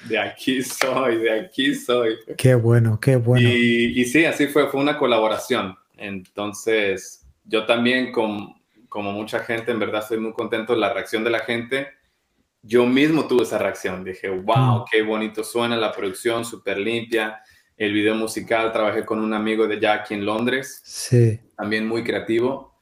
de 0.08 0.18
aquí 0.18 0.62
soy, 0.62 1.18
de 1.18 1.40
aquí 1.40 1.74
soy. 1.74 2.16
Qué 2.36 2.54
bueno, 2.54 2.98
qué 2.98 3.16
bueno. 3.16 3.48
Y, 3.48 4.00
y 4.00 4.04
sí, 4.06 4.24
así 4.24 4.48
fue, 4.48 4.68
fue 4.68 4.80
una 4.80 4.98
colaboración. 4.98 5.76
Entonces, 5.96 7.24
yo 7.44 7.64
también 7.66 8.10
con 8.12 8.55
como 8.96 9.12
mucha 9.12 9.40
gente, 9.40 9.72
en 9.72 9.78
verdad 9.78 10.00
estoy 10.00 10.16
muy 10.16 10.32
contento 10.32 10.72
de 10.72 10.78
la 10.78 10.90
reacción 10.90 11.22
de 11.22 11.28
la 11.28 11.40
gente. 11.40 11.88
Yo 12.62 12.86
mismo 12.86 13.28
tuve 13.28 13.42
esa 13.42 13.58
reacción, 13.58 14.02
dije, 14.02 14.30
wow, 14.30 14.86
qué 14.90 15.02
bonito 15.02 15.44
suena 15.44 15.76
la 15.76 15.92
producción, 15.92 16.46
súper 16.46 16.78
limpia. 16.78 17.42
El 17.76 17.92
video 17.92 18.14
musical, 18.14 18.72
trabajé 18.72 19.04
con 19.04 19.20
un 19.20 19.34
amigo 19.34 19.66
de 19.68 19.86
aquí 19.86 20.14
en 20.14 20.24
Londres, 20.24 20.80
sí. 20.82 21.38
también 21.58 21.86
muy 21.86 22.04
creativo. 22.04 22.78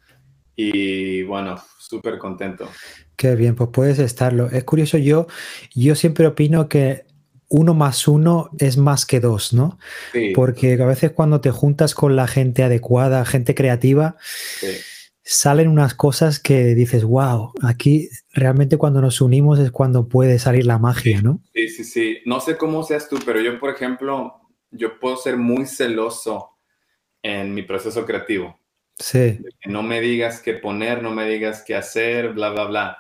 Y 0.55 1.25
bueno, 1.25 1.61
súper 1.81 2.19
contento. 2.19 2.71
Qué 3.17 3.35
bien, 3.35 3.57
pues 3.57 3.71
puedes 3.73 3.99
estarlo. 3.99 4.49
Es 4.53 4.63
curioso, 4.63 4.99
yo, 4.99 5.27
yo 5.75 5.97
siempre 5.97 6.29
opino 6.29 6.69
que 6.69 7.07
uno 7.49 7.75
más 7.75 8.07
uno 8.07 8.51
es 8.61 8.77
más 8.77 9.05
que 9.05 9.19
dos, 9.19 9.53
¿no? 9.53 9.81
Sí. 10.13 10.31
Porque 10.33 10.75
a 10.81 10.87
veces 10.87 11.11
cuando 11.11 11.41
te 11.41 11.51
juntas 11.51 11.93
con 11.93 12.15
la 12.15 12.29
gente 12.29 12.63
adecuada, 12.63 13.25
gente 13.25 13.57
creativa, 13.57 14.15
sí 14.21 14.69
salen 15.25 15.69
unas 15.69 15.95
cosas 15.95 16.39
que 16.39 16.75
dices, 16.75 17.03
wow, 17.03 17.53
aquí 17.63 18.11
realmente 18.33 18.77
cuando 18.77 19.01
nos 19.01 19.23
unimos 19.23 19.59
es 19.59 19.71
cuando 19.71 20.07
puede 20.07 20.39
salir 20.39 20.67
la 20.67 20.79
magia, 20.79 21.23
¿no? 21.23 21.41
Sí, 21.55 21.69
sí, 21.69 21.85
sí. 21.85 22.19
No 22.27 22.41
sé 22.41 22.59
cómo 22.59 22.83
seas 22.83 23.09
tú, 23.09 23.19
pero 23.25 23.41
yo, 23.41 23.59
por 23.59 23.71
ejemplo, 23.71 24.35
yo 24.71 25.01
puedo 25.01 25.17
ser 25.17 25.39
muy 25.39 25.67
celoso 25.67 26.51
en 27.23 27.55
mi 27.55 27.63
proceso 27.63 28.05
creativo. 28.05 28.61
Sí. 28.99 29.41
Que 29.61 29.71
no 29.71 29.83
me 29.83 30.01
digas 30.01 30.41
qué 30.41 30.55
poner, 30.55 31.03
no 31.03 31.11
me 31.11 31.27
digas 31.27 31.65
qué 31.67 31.75
hacer, 31.75 32.35
bla, 32.35 32.51
bla, 32.51 32.65
bla. 32.67 32.99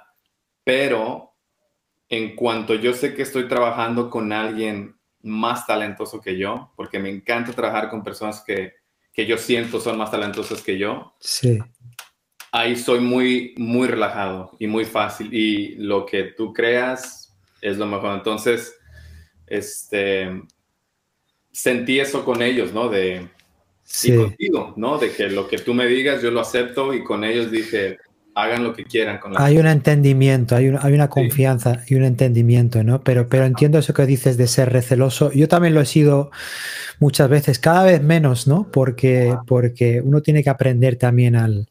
Pero 0.64 1.36
en 2.08 2.34
cuanto 2.34 2.74
yo 2.74 2.94
sé 2.94 3.14
que 3.14 3.22
estoy 3.22 3.48
trabajando 3.48 4.08
con 4.08 4.32
alguien 4.32 4.96
más 5.20 5.66
talentoso 5.66 6.22
que 6.22 6.38
yo, 6.38 6.72
porque 6.74 6.98
me 6.98 7.10
encanta 7.10 7.52
trabajar 7.52 7.90
con 7.90 8.02
personas 8.02 8.42
que, 8.46 8.72
que 9.12 9.26
yo 9.26 9.36
siento 9.36 9.78
son 9.78 9.98
más 9.98 10.10
talentosas 10.10 10.62
que 10.62 10.78
yo. 10.78 11.14
Sí 11.20 11.60
ahí 12.54 12.76
soy 12.76 13.00
muy, 13.00 13.52
muy 13.56 13.88
relajado 13.88 14.52
y 14.60 14.68
muy 14.68 14.84
fácil. 14.84 15.34
Y 15.34 15.74
lo 15.74 16.06
que 16.06 16.22
tú 16.22 16.52
creas 16.52 17.34
es 17.60 17.78
lo 17.78 17.86
mejor. 17.86 18.14
Entonces, 18.14 18.76
este, 19.48 20.40
sentí 21.50 21.98
eso 21.98 22.24
con 22.24 22.42
ellos, 22.42 22.72
¿no? 22.72 22.88
De, 22.88 23.26
sí. 23.82 24.12
y 24.12 24.16
contigo, 24.16 24.72
¿no? 24.76 24.98
De 24.98 25.10
que 25.10 25.28
lo 25.28 25.48
que 25.48 25.58
tú 25.58 25.74
me 25.74 25.86
digas, 25.86 26.22
yo 26.22 26.30
lo 26.30 26.40
acepto 26.40 26.94
y 26.94 27.02
con 27.02 27.24
ellos 27.24 27.50
dije, 27.50 27.98
hagan 28.36 28.62
lo 28.62 28.72
que 28.72 28.84
quieran. 28.84 29.18
Con 29.18 29.32
la 29.32 29.44
hay 29.44 29.58
un 29.58 29.66
entendimiento, 29.66 30.54
hay, 30.54 30.68
un, 30.68 30.78
hay 30.80 30.92
una 30.92 31.08
confianza 31.08 31.80
sí. 31.80 31.94
y 31.94 31.96
un 31.96 32.04
entendimiento, 32.04 32.84
¿no? 32.84 33.02
Pero, 33.02 33.28
pero 33.28 33.46
entiendo 33.46 33.80
eso 33.80 33.94
que 33.94 34.06
dices 34.06 34.36
de 34.36 34.46
ser 34.46 34.72
receloso. 34.72 35.32
Yo 35.32 35.48
también 35.48 35.74
lo 35.74 35.80
he 35.80 35.86
sido 35.86 36.30
muchas 37.00 37.28
veces, 37.28 37.58
cada 37.58 37.82
vez 37.82 38.00
menos, 38.00 38.46
¿no? 38.46 38.70
Porque, 38.70 39.36
porque 39.48 40.00
uno 40.00 40.22
tiene 40.22 40.44
que 40.44 40.50
aprender 40.50 40.94
también 40.94 41.34
al, 41.34 41.66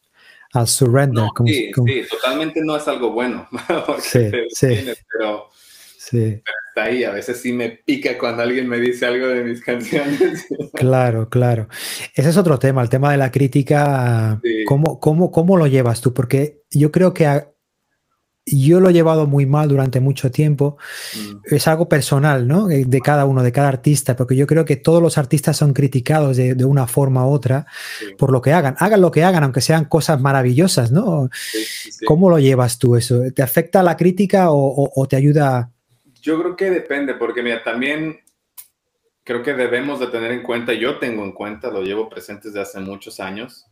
al 0.54 0.68
surrender. 0.68 1.24
No, 1.24 1.30
como, 1.36 1.50
sí, 1.50 1.72
como... 1.72 1.88
sí, 1.88 2.04
totalmente 2.10 2.62
no 2.64 2.76
es 2.76 2.88
algo 2.88 3.12
bueno. 3.12 3.48
sí, 4.00 4.30
sí. 4.50 4.68
Pero, 5.12 5.50
sí. 5.98 6.42
pero 6.44 6.58
hasta 6.68 6.84
ahí. 6.84 7.04
A 7.04 7.12
veces 7.12 7.42
sí 7.42 7.52
me 7.54 7.70
pica 7.70 8.18
cuando 8.18 8.44
alguien 8.44 8.68
me 8.68 8.80
dice 8.80 9.06
algo 9.06 9.28
de 9.28 9.44
mis 9.44 9.62
canciones. 9.66 10.48
Claro, 10.74 11.30
claro. 11.30 11.68
Ese 12.14 12.30
es 12.30 12.38
otro 12.38 12.60
tema, 12.60 12.82
el 12.82 12.90
tema 12.90 13.12
de 13.12 13.18
la 13.18 13.32
crítica. 13.32 14.40
¿Cómo, 14.68 15.00
cómo, 15.00 15.32
cómo 15.32 15.58
lo 15.58 15.68
llevas 15.68 16.02
tú? 16.02 16.14
Porque 16.14 16.62
yo 16.72 16.92
creo 16.92 17.14
que 17.14 17.26
yo 18.46 18.80
lo 18.80 18.90
he 18.90 18.94
llevado 18.94 19.26
muy 19.26 19.46
mal 19.46 19.70
durante 19.70 20.00
mucho 20.00 20.32
tiempo. 20.32 20.78
Mm. 21.16 21.56
Es 21.56 21.68
algo 21.68 21.88
personal, 21.88 22.48
¿no? 22.48 22.68
De 22.68 23.00
cada 23.00 23.26
uno, 23.26 23.42
de 23.42 23.52
cada 23.52 23.70
artista, 23.70 24.16
porque 24.16 24.36
yo 24.36 24.48
creo 24.48 24.66
que 24.66 24.76
todos 24.76 25.02
los 25.02 25.18
artistas 25.18 25.58
son 25.58 25.74
criticados 25.74 26.38
de, 26.38 26.66
una 26.66 26.88
forma 26.88 27.26
u 27.26 27.32
otra 27.32 27.66
por 28.18 28.32
lo 28.32 28.42
que 28.42 28.52
hagan. 28.52 28.76
Hagan 28.80 29.02
lo 29.02 29.12
que 29.12 29.24
hagan, 29.24 29.44
aunque 29.44 29.62
sean 29.62 29.86
cosas 29.86 30.20
maravillosas, 30.20 30.92
¿no? 30.92 31.30
¿Cómo 32.06 32.30
lo 32.30 32.40
llevas 32.40 32.80
tú 32.80 32.96
eso? 32.96 33.22
¿Te 33.34 33.42
afecta 33.42 33.84
la 33.84 33.96
crítica 33.96 34.48
o, 34.50 35.08
te 35.10 35.16
ayuda? 35.16 35.72
Yo 36.22 36.40
creo 36.40 36.56
que 36.56 36.70
depende, 36.70 37.14
porque 37.16 37.44
mira, 37.44 37.64
también 37.64 38.20
creo 39.24 39.44
que 39.44 39.54
debemos 39.54 40.00
de 40.00 40.08
tener 40.08 40.32
en 40.32 40.44
cuenta, 40.44 40.74
yo 40.74 41.00
tengo 41.00 41.24
en 41.24 41.32
cuenta, 41.32 41.70
lo 41.70 41.82
llevo 41.82 42.10
presente 42.10 42.50
desde 42.50 42.62
hace 42.62 42.80
muchos 42.80 43.20
años, 43.20 43.66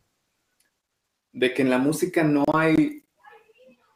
de 1.34 1.54
que 1.54 1.62
en 1.62 1.70
la 1.70 1.78
música 1.78 2.24
no 2.24 2.44
hay 2.54 3.01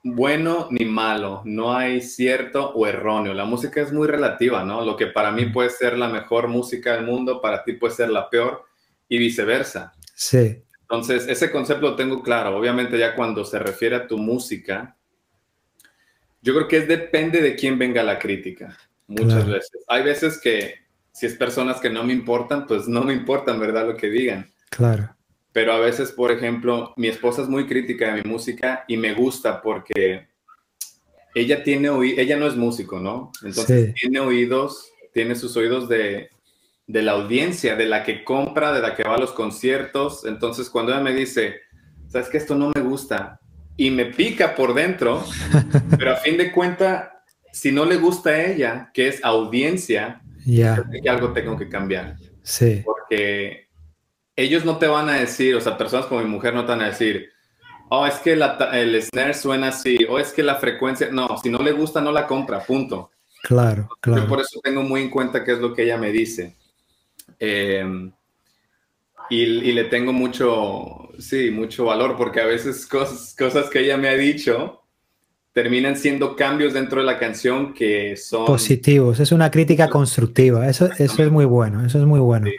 bueno 0.05 0.67
ni 0.69 0.85
malo, 0.85 1.41
no 1.45 1.75
hay 1.75 1.99
cierto 1.99 2.69
o 2.69 2.85
erróneo. 2.85 3.33
La 3.33 3.45
música 3.45 3.81
es 3.81 3.91
muy 3.91 4.07
relativa, 4.07 4.63
¿no? 4.63 4.85
Lo 4.85 4.95
que 4.95 5.07
para 5.07 5.31
mí 5.31 5.47
puede 5.47 5.71
ser 5.71 5.97
la 5.97 6.07
mejor 6.07 6.47
música 6.47 6.93
del 6.93 7.05
mundo, 7.05 7.41
para 7.41 7.63
ti 7.63 7.73
puede 7.73 7.95
ser 7.95 8.09
la 8.09 8.29
peor 8.29 8.65
y 9.09 9.17
viceversa. 9.17 9.93
Sí. 10.13 10.61
Entonces, 10.81 11.27
ese 11.27 11.51
concepto 11.51 11.87
lo 11.87 11.95
tengo 11.95 12.21
claro. 12.21 12.55
Obviamente 12.55 12.99
ya 12.99 13.15
cuando 13.15 13.43
se 13.43 13.57
refiere 13.57 13.95
a 13.95 14.07
tu 14.07 14.19
música, 14.19 14.95
yo 16.43 16.53
creo 16.53 16.67
que 16.67 16.77
es 16.77 16.87
depende 16.87 17.41
de 17.41 17.55
quién 17.55 17.79
venga 17.79 18.03
la 18.03 18.19
crítica, 18.19 18.77
muchas 19.07 19.47
veces. 19.47 19.83
Hay 19.87 20.03
veces 20.03 20.39
que 20.39 20.75
si 21.11 21.25
es 21.25 21.33
personas 21.33 21.79
que 21.79 21.89
no 21.89 22.03
me 22.03 22.13
importan, 22.13 22.67
pues 22.67 22.87
no 22.87 23.03
me 23.03 23.13
importan, 23.13 23.59
¿verdad? 23.59 23.87
Lo 23.87 23.97
que 23.97 24.11
digan. 24.11 24.53
Claro 24.69 25.14
pero 25.55 25.71
a 25.71 25.79
veces, 25.79 26.11
por 26.11 26.31
ejemplo, 26.31 26.93
mi 26.97 27.07
esposa 27.07 27.41
es 27.41 27.47
muy 27.47 27.65
crítica 27.65 28.13
de 28.13 28.21
mi 28.21 28.29
música 28.29 28.83
y 28.89 28.97
me 28.97 29.13
gusta 29.13 29.61
porque 29.61 30.27
ella 31.33 31.63
tiene 31.63 31.87
oídos, 31.87 32.19
ella 32.19 32.35
no 32.35 32.45
es 32.45 32.57
músico, 32.57 32.99
¿no? 32.99 33.31
Entonces 33.41 33.93
tiene 33.93 34.19
oídos, 34.19 34.91
tiene 35.13 35.33
sus 35.33 35.55
oídos 35.55 35.87
de, 35.87 36.29
de, 36.87 37.01
la 37.01 37.13
audiencia, 37.13 37.77
de 37.77 37.85
la 37.85 38.03
que 38.03 38.25
compra, 38.25 38.73
de 38.73 38.81
la 38.81 38.95
que 38.95 39.03
va 39.03 39.15
a 39.15 39.17
los 39.17 39.31
conciertos. 39.31 40.25
Entonces 40.25 40.69
cuando 40.69 40.91
ella 40.91 40.99
me 40.99 41.13
dice, 41.13 41.61
sabes 42.09 42.27
que 42.27 42.37
esto 42.37 42.55
no 42.55 42.73
me 42.75 42.81
gusta 42.81 43.39
y 43.77 43.91
me 43.91 44.07
pica 44.07 44.55
por 44.55 44.73
dentro, 44.73 45.23
pero 45.97 46.11
a 46.11 46.17
fin 46.17 46.35
de 46.35 46.51
cuentas, 46.51 47.11
si 47.53 47.71
no 47.71 47.85
le 47.85 47.95
gusta 47.95 48.31
a 48.31 48.45
ella, 48.45 48.91
que 48.93 49.07
es 49.07 49.23
audiencia, 49.23 50.21
ya 50.45 50.83
que 51.01 51.09
algo 51.09 51.31
tengo 51.31 51.57
que 51.57 51.69
cambiar. 51.69 52.17
Sí. 52.43 52.81
Porque 52.83 53.64
ellos 54.35 54.65
no 54.65 54.77
te 54.77 54.87
van 54.87 55.09
a 55.09 55.13
decir, 55.13 55.55
o 55.55 55.61
sea, 55.61 55.77
personas 55.77 56.07
como 56.07 56.21
mi 56.21 56.29
mujer 56.29 56.53
no 56.53 56.65
te 56.65 56.71
van 56.71 56.81
a 56.81 56.87
decir, 56.87 57.31
oh, 57.89 58.05
es 58.05 58.15
que 58.15 58.33
el 58.33 59.01
snare 59.01 59.33
suena 59.33 59.69
así, 59.69 60.05
o 60.09 60.19
es 60.19 60.33
que 60.33 60.43
la 60.43 60.55
frecuencia, 60.55 61.09
no, 61.11 61.37
si 61.41 61.49
no 61.49 61.59
le 61.59 61.71
gusta, 61.71 62.01
no 62.01 62.11
la 62.11 62.27
compra, 62.27 62.59
punto. 62.59 63.11
Claro, 63.43 63.89
claro. 64.01 64.23
Yo 64.23 64.27
por 64.27 64.41
eso 64.41 64.59
tengo 64.63 64.81
muy 64.81 65.03
en 65.03 65.09
cuenta 65.09 65.43
qué 65.43 65.53
es 65.53 65.59
lo 65.59 65.73
que 65.73 65.83
ella 65.83 65.97
me 65.97 66.11
dice. 66.11 66.55
Em, 67.39 68.11
y, 69.29 69.71
le 69.71 69.83
tengo 69.85 70.13
mucho, 70.13 71.09
sí, 71.19 71.51
mucho 71.51 71.85
valor, 71.85 72.15
porque 72.17 72.41
a 72.41 72.45
veces 72.45 72.85
cosas, 72.85 73.35
cosas 73.37 73.69
que 73.69 73.79
ella 73.79 73.97
me 73.97 74.09
ha 74.09 74.15
dicho 74.15 74.81
terminan 75.53 75.95
siendo 75.95 76.35
cambios 76.35 76.73
dentro 76.73 76.99
de 76.99 77.05
la 77.05 77.17
canción 77.17 77.73
que 77.73 78.17
son... 78.17 78.45
Positivos, 78.45 79.21
es 79.21 79.31
una 79.31 79.49
crítica 79.49 79.89
constructiva, 79.89 80.67
eso, 80.67 80.89
eso 80.97 81.23
es 81.23 81.31
muy 81.31 81.45
bueno, 81.45 81.85
eso 81.85 81.97
es 81.97 82.05
muy 82.05 82.19
bueno. 82.19 82.49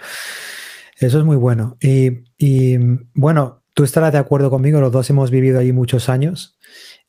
Eso 0.96 1.18
es 1.18 1.24
muy 1.24 1.36
bueno. 1.36 1.76
Y, 1.80 2.76
bueno, 3.14 3.62
tú 3.74 3.84
estarás 3.84 4.12
de 4.12 4.18
acuerdo 4.18 4.50
conmigo, 4.50 4.80
los 4.80 4.92
dos 4.92 5.08
hemos 5.10 5.30
vivido 5.30 5.58
allí 5.58 5.72
muchos 5.72 6.08
años. 6.08 6.58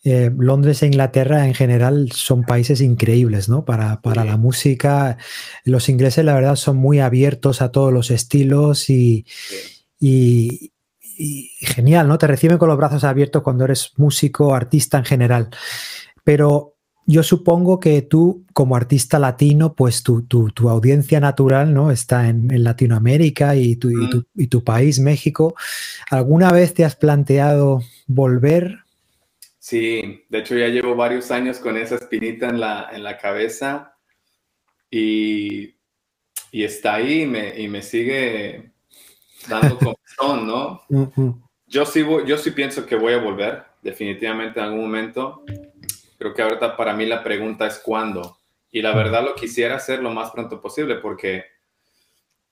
Eh, 0.04 0.32
Londres 0.38 0.84
e 0.84 0.88
Inglaterra 0.88 1.48
en 1.48 1.54
general 1.54 2.12
son 2.12 2.44
países 2.44 2.82
increíbles, 2.82 3.50
¿no? 3.50 3.66
Para, 3.66 4.00
la 4.04 4.38
música. 4.38 5.18
Los 5.64 5.90
ingleses, 5.90 6.24
la 6.24 6.34
verdad, 6.34 6.56
son 6.56 6.78
muy 6.78 7.00
abiertos 7.00 7.62
a 7.62 7.72
todos 7.72 7.92
los 7.92 8.12
estilos 8.12 8.90
y, 8.90 9.26
y, 10.00 10.72
genial, 11.60 12.08
¿no? 12.08 12.18
Te 12.18 12.28
reciben 12.28 12.58
con 12.58 12.70
los 12.70 12.78
brazos 12.78 13.04
abiertos 13.04 13.42
cuando 13.42 13.66
eres 13.66 13.94
músico, 13.98 14.54
artista 14.54 14.98
en 14.98 15.06
general. 15.06 15.50
Pero 16.24 16.77
yo 17.08 17.24
supongo 17.24 17.80
que 17.80 18.02
tú, 18.02 18.46
como 18.54 18.76
artista 18.76 19.18
latino, 19.18 19.74
pues 19.74 20.04
tu, 20.04 20.24
tu, 20.24 20.70
audiencia 20.70 21.22
natural 21.22 21.74
¿no? 21.74 21.90
está 21.90 22.28
en, 22.28 22.50
Latinoamérica 22.62 23.56
y 23.56 23.78
tu, 23.78 23.90
y 24.36 24.48
tu, 24.48 24.64
país, 24.64 25.00
México. 25.00 25.56
¿Alguna 26.12 26.52
vez 26.52 26.74
te 26.74 26.84
has 26.84 26.98
planteado 26.98 27.82
volver? 28.08 28.80
Sí, 29.58 30.26
de 30.28 30.40
hecho 30.40 30.58
ya 30.58 30.68
llevo 30.68 30.96
varios 30.96 31.32
años 31.32 31.60
con 31.60 31.78
esa 31.78 31.96
espinita 31.96 32.50
en 32.50 32.60
la, 32.60 32.90
en 32.92 33.04
la 33.04 33.18
cabeza 33.18 33.96
y, 34.92 35.76
y 36.52 36.64
está 36.64 36.96
ahí 36.96 37.22
y 37.22 37.26
me, 37.26 37.58
y 37.58 37.70
me 37.70 37.82
sigue 37.82 38.74
dando 39.48 39.78
comezón, 40.20 40.46
¿no? 40.46 40.82
Yo 41.68 41.86
sí, 41.86 42.06
yo 42.26 42.38
sí 42.38 42.52
pienso 42.52 42.86
que 42.86 42.98
voy 42.98 43.14
a 43.14 43.22
volver, 43.22 43.64
definitivamente 43.82 44.60
en 44.60 44.66
algún 44.66 44.82
momento. 44.82 45.46
Creo 46.18 46.34
que 46.34 46.42
ahorita 46.42 46.76
para 46.76 46.94
mí 46.94 47.06
la 47.06 47.24
pregunta 47.24 47.68
es 47.68 47.80
cuándo. 47.80 48.38
Y 48.72 48.82
la 48.82 48.94
verdad 48.96 49.24
lo 49.24 49.36
quisiera 49.36 49.76
hacer 49.76 50.02
lo 50.02 50.12
más 50.12 50.32
pronto 50.32 50.62
posible 50.62 50.96
porque 50.96 51.46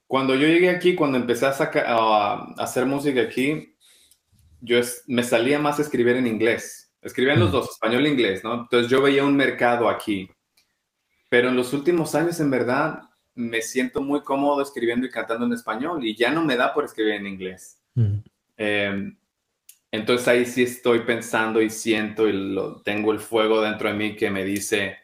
cuando 0.07 0.35
yo 0.35 0.47
llegué 0.47 0.69
aquí, 0.69 0.95
cuando 0.95 1.17
empecé 1.17 1.45
a, 1.45 2.45
hacer 2.57 2.85
música 2.85 3.21
aquí, 3.21 3.75
yo 4.61 4.79
me 5.07 5.23
salía 5.23 5.59
más 5.59 5.79
a 5.79 5.81
escribir 5.81 6.15
en 6.15 6.27
inglés. 6.27 6.93
Escribía 7.01 7.33
en 7.33 7.39
los 7.39 7.51
dos, 7.51 7.69
español 7.71 8.05
e 8.05 8.09
inglés, 8.09 8.43
¿no? 8.43 8.61
Entonces 8.61 8.89
yo 8.89 9.01
veía 9.01 9.23
un 9.23 9.35
mercado 9.35 9.89
aquí. 9.89 10.29
Pero 11.29 11.49
en 11.49 11.55
los 11.55 11.73
últimos 11.73 12.15
años, 12.15 12.39
en 12.39 12.49
verdad, 12.49 13.01
me 13.35 13.61
siento 13.61 14.01
muy 14.01 14.21
cómodo 14.21 14.61
escribiendo 14.61 15.05
y 15.05 15.11
cantando 15.11 15.45
en 15.45 15.53
español 15.53 16.03
y 16.03 16.15
ya 16.15 16.31
no 16.31 16.43
me 16.43 16.55
da 16.55 16.73
por 16.73 16.85
escribir 16.85 17.15
en 17.15 17.27
inglés. 17.27 17.81
Entonces 19.95 20.27
ahí 20.27 20.45
sí 20.45 20.63
estoy 20.63 20.99
pensando 20.99 21.61
y 21.61 21.69
siento 21.69 22.27
y 22.27 22.33
lo, 22.33 22.81
tengo 22.81 23.11
el 23.11 23.19
fuego 23.19 23.61
dentro 23.61 23.87
de 23.87 23.95
mí 23.95 24.15
que 24.15 24.29
me 24.29 24.43
dice, 24.43 24.97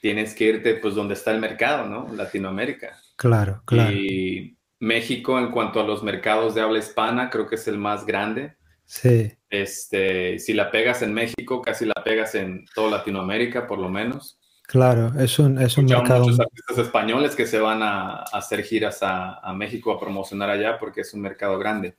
tienes 0.00 0.34
que 0.34 0.44
irte 0.44 0.74
pues 0.74 0.94
donde 0.94 1.14
está 1.14 1.32
el 1.32 1.40
mercado, 1.40 1.86
¿no? 1.86 2.12
Latinoamérica. 2.14 2.96
Claro, 3.16 3.62
claro. 3.64 3.92
Y 3.92 4.56
México 4.78 5.38
en 5.38 5.50
cuanto 5.50 5.80
a 5.80 5.84
los 5.84 6.02
mercados 6.02 6.54
de 6.54 6.60
habla 6.60 6.78
hispana 6.78 7.30
creo 7.30 7.48
que 7.48 7.56
es 7.56 7.66
el 7.66 7.78
más 7.78 8.06
grande. 8.06 8.56
Sí. 8.84 9.32
Este, 9.50 10.38
si 10.38 10.52
la 10.52 10.70
pegas 10.70 11.02
en 11.02 11.12
México, 11.12 11.60
casi 11.60 11.84
la 11.84 11.94
pegas 12.04 12.36
en 12.36 12.64
toda 12.74 12.98
Latinoamérica 12.98 13.66
por 13.66 13.78
lo 13.78 13.88
menos. 13.88 14.38
Claro, 14.68 15.12
es 15.18 15.38
un, 15.38 15.60
es 15.60 15.76
un 15.78 15.86
mercado. 15.86 16.24
muchos 16.24 16.40
artistas 16.40 16.78
españoles 16.78 17.34
que 17.34 17.46
se 17.46 17.58
van 17.58 17.82
a, 17.82 18.22
hacer 18.32 18.62
giras 18.62 19.02
a, 19.02 19.38
a 19.38 19.52
México 19.52 19.92
a 19.92 19.98
promocionar 19.98 20.50
allá 20.50 20.78
porque 20.78 21.00
es 21.00 21.12
un 21.14 21.22
mercado 21.22 21.58
grande. 21.58 21.96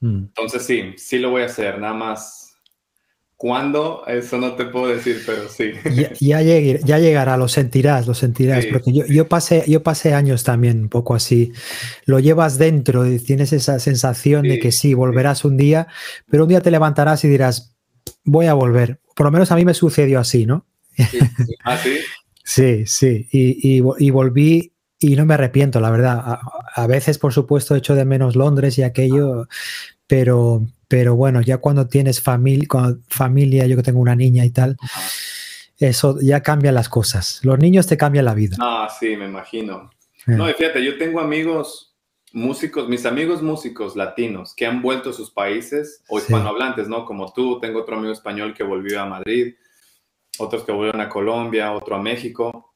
Mm. 0.00 0.24
Entonces 0.26 0.64
sí, 0.64 0.94
sí 0.96 1.18
lo 1.18 1.30
voy 1.30 1.42
a 1.42 1.46
hacer, 1.46 1.78
nada 1.78 1.94
más. 1.94 2.48
¿Cuándo? 3.36 4.02
Eso 4.08 4.36
no 4.36 4.54
te 4.54 4.64
puedo 4.64 4.88
decir, 4.88 5.22
pero 5.24 5.48
sí. 5.48 5.70
Ya, 6.18 6.42
ya, 6.42 6.98
llegará, 6.98 7.36
lo 7.36 7.46
sentirás, 7.46 8.08
lo 8.08 8.14
sentirás, 8.14 8.66
porque 8.66 8.92
yo, 8.92 9.06
yo, 9.06 9.28
pasé, 9.28 9.62
yo 9.68 9.84
pasé 9.84 10.12
años 10.12 10.42
también 10.42 10.80
un 10.82 10.88
poco 10.88 11.14
así. 11.14 11.52
Lo 12.04 12.18
llevas 12.18 12.58
dentro 12.58 13.06
y 13.06 13.20
tienes 13.20 13.52
esa 13.52 13.78
sensación 13.78 14.42
de 14.42 14.58
que 14.58 14.72
sí, 14.72 14.92
volverás 14.92 15.44
un 15.44 15.56
día, 15.56 15.86
pero 16.28 16.42
un 16.42 16.48
día 16.48 16.60
te 16.60 16.72
levantarás 16.72 17.22
y 17.24 17.28
dirás, 17.28 17.76
voy 18.24 18.46
a 18.46 18.54
volver. 18.54 18.98
Por 19.14 19.26
lo 19.26 19.30
menos 19.30 19.52
a 19.52 19.56
mí 19.56 19.64
me 19.64 19.74
sucedió 19.74 20.18
así, 20.18 20.44
¿no? 20.44 20.66
¿Ah, 21.64 21.76
sí? 21.76 21.98
sí, 22.42 22.86
sí, 22.86 23.28
y, 23.32 23.82
y, 24.04 24.10
volví 24.10 24.72
y 24.98 25.14
no 25.14 25.26
me 25.26 25.34
arrepiento, 25.34 25.80
la 25.80 25.90
verdad. 25.90 26.40
A, 26.74 26.86
veces, 26.86 27.18
por 27.18 27.32
supuesto, 27.32 27.74
echo 27.74 27.94
de 27.94 28.04
menos 28.04 28.36
Londres 28.36 28.78
y 28.78 28.82
aquello, 28.82 29.48
pero, 30.06 30.62
pero 30.88 31.16
bueno, 31.16 31.40
ya 31.40 31.58
cuando 31.58 31.86
tienes 31.86 32.20
familia, 32.20 32.68
familia, 33.08 33.66
yo 33.66 33.76
que 33.76 33.82
tengo 33.82 34.00
una 34.00 34.16
niña 34.16 34.44
y 34.44 34.50
tal, 34.50 34.76
eso 35.78 36.18
ya 36.20 36.42
cambia 36.42 36.72
las 36.72 36.88
cosas. 36.88 37.40
Los 37.44 37.58
niños 37.58 37.86
te 37.86 37.96
cambian 37.96 38.24
la 38.24 38.34
vida. 38.34 38.56
Ah, 38.60 38.88
sí, 38.98 39.16
me 39.16 39.26
imagino. 39.26 39.90
Eh. 40.26 40.32
No, 40.32 40.46
fíjate, 40.46 40.84
yo 40.84 40.98
tengo 40.98 41.20
amigos 41.20 41.88
músicos, 42.32 42.88
mis 42.88 43.06
amigos 43.06 43.42
músicos 43.42 43.96
latinos 43.96 44.54
que 44.54 44.66
han 44.66 44.82
vuelto 44.82 45.10
a 45.10 45.12
sus 45.12 45.30
países 45.30 46.02
o 46.08 46.18
hispanohablantes, 46.18 46.88
¿no? 46.88 47.04
Como 47.04 47.32
tú, 47.32 47.58
tengo 47.60 47.80
otro 47.80 47.96
amigo 47.96 48.12
español 48.12 48.54
que 48.54 48.64
volvió 48.64 49.00
a 49.00 49.06
Madrid, 49.06 49.54
otros 50.38 50.64
que 50.64 50.72
volvieron 50.72 51.00
a 51.00 51.08
Colombia, 51.08 51.72
otro 51.72 51.96
a 51.96 52.02
México. 52.02 52.67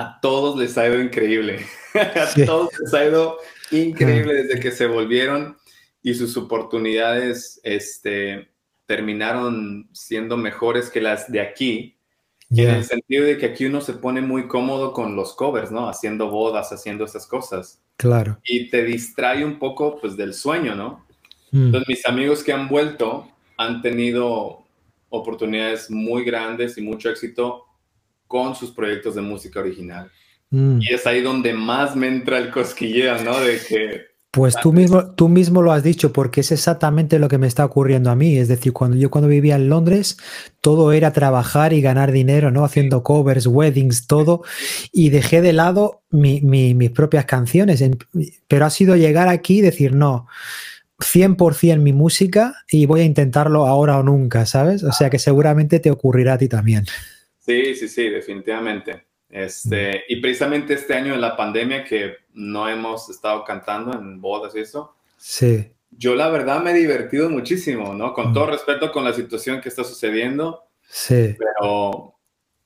A 0.00 0.18
todos 0.22 0.58
les 0.58 0.78
ha 0.78 0.88
ido 0.88 0.98
increíble. 0.98 1.66
a 1.94 2.46
todos 2.46 2.70
les 2.80 2.94
ha 2.94 3.04
ido 3.04 3.36
increíble 3.70 4.32
desde 4.32 4.58
que 4.58 4.70
se 4.70 4.86
volvieron 4.86 5.58
y 6.02 6.14
sus 6.14 6.38
oportunidades 6.38 7.60
este, 7.64 8.48
terminaron 8.86 9.90
siendo 9.92 10.38
mejores 10.38 10.88
que 10.88 11.02
las 11.02 11.30
de 11.30 11.42
aquí. 11.42 11.98
En 12.48 12.70
el 12.70 12.84
sentido 12.84 13.26
de 13.26 13.36
que 13.36 13.46
aquí 13.46 13.66
uno 13.66 13.82
se 13.82 13.92
pone 13.92 14.22
muy 14.22 14.48
cómodo 14.48 14.94
con 14.94 15.14
los 15.14 15.34
covers, 15.34 15.70
¿no? 15.70 15.86
Haciendo 15.86 16.30
bodas, 16.30 16.72
haciendo 16.72 17.04
esas 17.04 17.26
cosas. 17.26 17.82
Claro. 17.96 18.40
Y 18.44 18.70
te 18.70 18.82
distrae 18.82 19.44
un 19.44 19.58
poco, 19.58 20.00
pues, 20.00 20.16
del 20.16 20.32
sueño, 20.32 20.74
¿no? 20.74 21.06
Mm. 21.52 21.66
Entonces, 21.66 21.88
mis 21.88 22.06
amigos 22.06 22.42
que 22.42 22.54
han 22.54 22.68
vuelto 22.68 23.28
han 23.58 23.82
tenido 23.82 24.64
oportunidades 25.10 25.90
muy 25.90 26.24
grandes 26.24 26.78
y 26.78 26.80
mucho 26.80 27.10
éxito 27.10 27.66
con 28.30 28.54
sus 28.54 28.70
proyectos 28.70 29.16
de 29.16 29.22
música 29.22 29.58
original. 29.58 30.08
Mm. 30.50 30.78
Y 30.82 30.94
es 30.94 31.04
ahí 31.04 31.20
donde 31.20 31.52
más 31.52 31.96
me 31.96 32.06
entra 32.06 32.38
el 32.38 32.52
cosquilleo, 32.52 33.20
¿no? 33.24 33.40
De 33.40 33.58
que 33.58 34.10
pues 34.30 34.54
tú 34.62 34.72
mismo, 34.72 35.12
tú 35.16 35.28
mismo 35.28 35.62
lo 35.62 35.72
has 35.72 35.82
dicho, 35.82 36.12
porque 36.12 36.42
es 36.42 36.52
exactamente 36.52 37.18
lo 37.18 37.26
que 37.26 37.38
me 37.38 37.48
está 37.48 37.64
ocurriendo 37.64 38.08
a 38.08 38.14
mí. 38.14 38.36
Es 38.36 38.46
decir, 38.46 38.72
cuando 38.72 38.96
yo 38.96 39.10
cuando 39.10 39.26
vivía 39.26 39.56
en 39.56 39.68
Londres, 39.68 40.16
todo 40.60 40.92
era 40.92 41.12
trabajar 41.12 41.72
y 41.72 41.80
ganar 41.80 42.12
dinero, 42.12 42.52
¿no? 42.52 42.64
Haciendo 42.64 43.02
covers, 43.02 43.48
weddings, 43.48 44.06
todo. 44.06 44.44
Y 44.92 45.10
dejé 45.10 45.42
de 45.42 45.52
lado 45.52 46.02
mis 46.10 46.90
propias 46.90 47.24
canciones. 47.24 47.82
Pero 48.46 48.64
ha 48.64 48.70
sido 48.70 48.94
llegar 48.94 49.26
aquí 49.26 49.58
y 49.58 49.62
decir, 49.62 49.96
no, 49.96 50.28
100% 51.00 51.80
mi 51.80 51.92
música 51.92 52.54
y 52.70 52.86
voy 52.86 53.00
a 53.00 53.04
intentarlo 53.04 53.66
ahora 53.66 53.98
o 53.98 54.04
nunca, 54.04 54.46
¿sabes? 54.46 54.84
O 54.84 54.92
sea 54.92 55.10
que 55.10 55.18
seguramente 55.18 55.80
te 55.80 55.90
ocurrirá 55.90 56.34
a 56.34 56.38
ti 56.38 56.46
también. 56.46 56.84
Sí, 57.50 57.74
sí, 57.74 57.88
sí, 57.88 58.08
definitivamente. 58.08 59.06
Este, 59.28 60.04
y 60.08 60.20
precisamente 60.20 60.74
este 60.74 60.94
año 60.94 61.14
en 61.14 61.20
la 61.20 61.36
pandemia 61.36 61.84
que 61.84 62.14
no 62.32 62.68
hemos 62.68 63.10
estado 63.10 63.44
cantando 63.44 63.92
en 63.92 64.20
bodas 64.20 64.54
y 64.54 64.60
eso. 64.60 64.94
Sí. 65.16 65.72
Yo 65.90 66.14
la 66.14 66.28
verdad 66.28 66.62
me 66.62 66.70
he 66.70 66.74
divertido 66.74 67.28
muchísimo, 67.28 67.92
¿no? 67.94 68.14
Con 68.14 68.32
todo 68.32 68.46
respeto 68.46 68.92
con 68.92 69.04
la 69.04 69.12
situación 69.12 69.60
que 69.60 69.68
está 69.68 69.82
sucediendo. 69.82 70.64
Sí. 70.88 71.34
Pero 71.36 72.14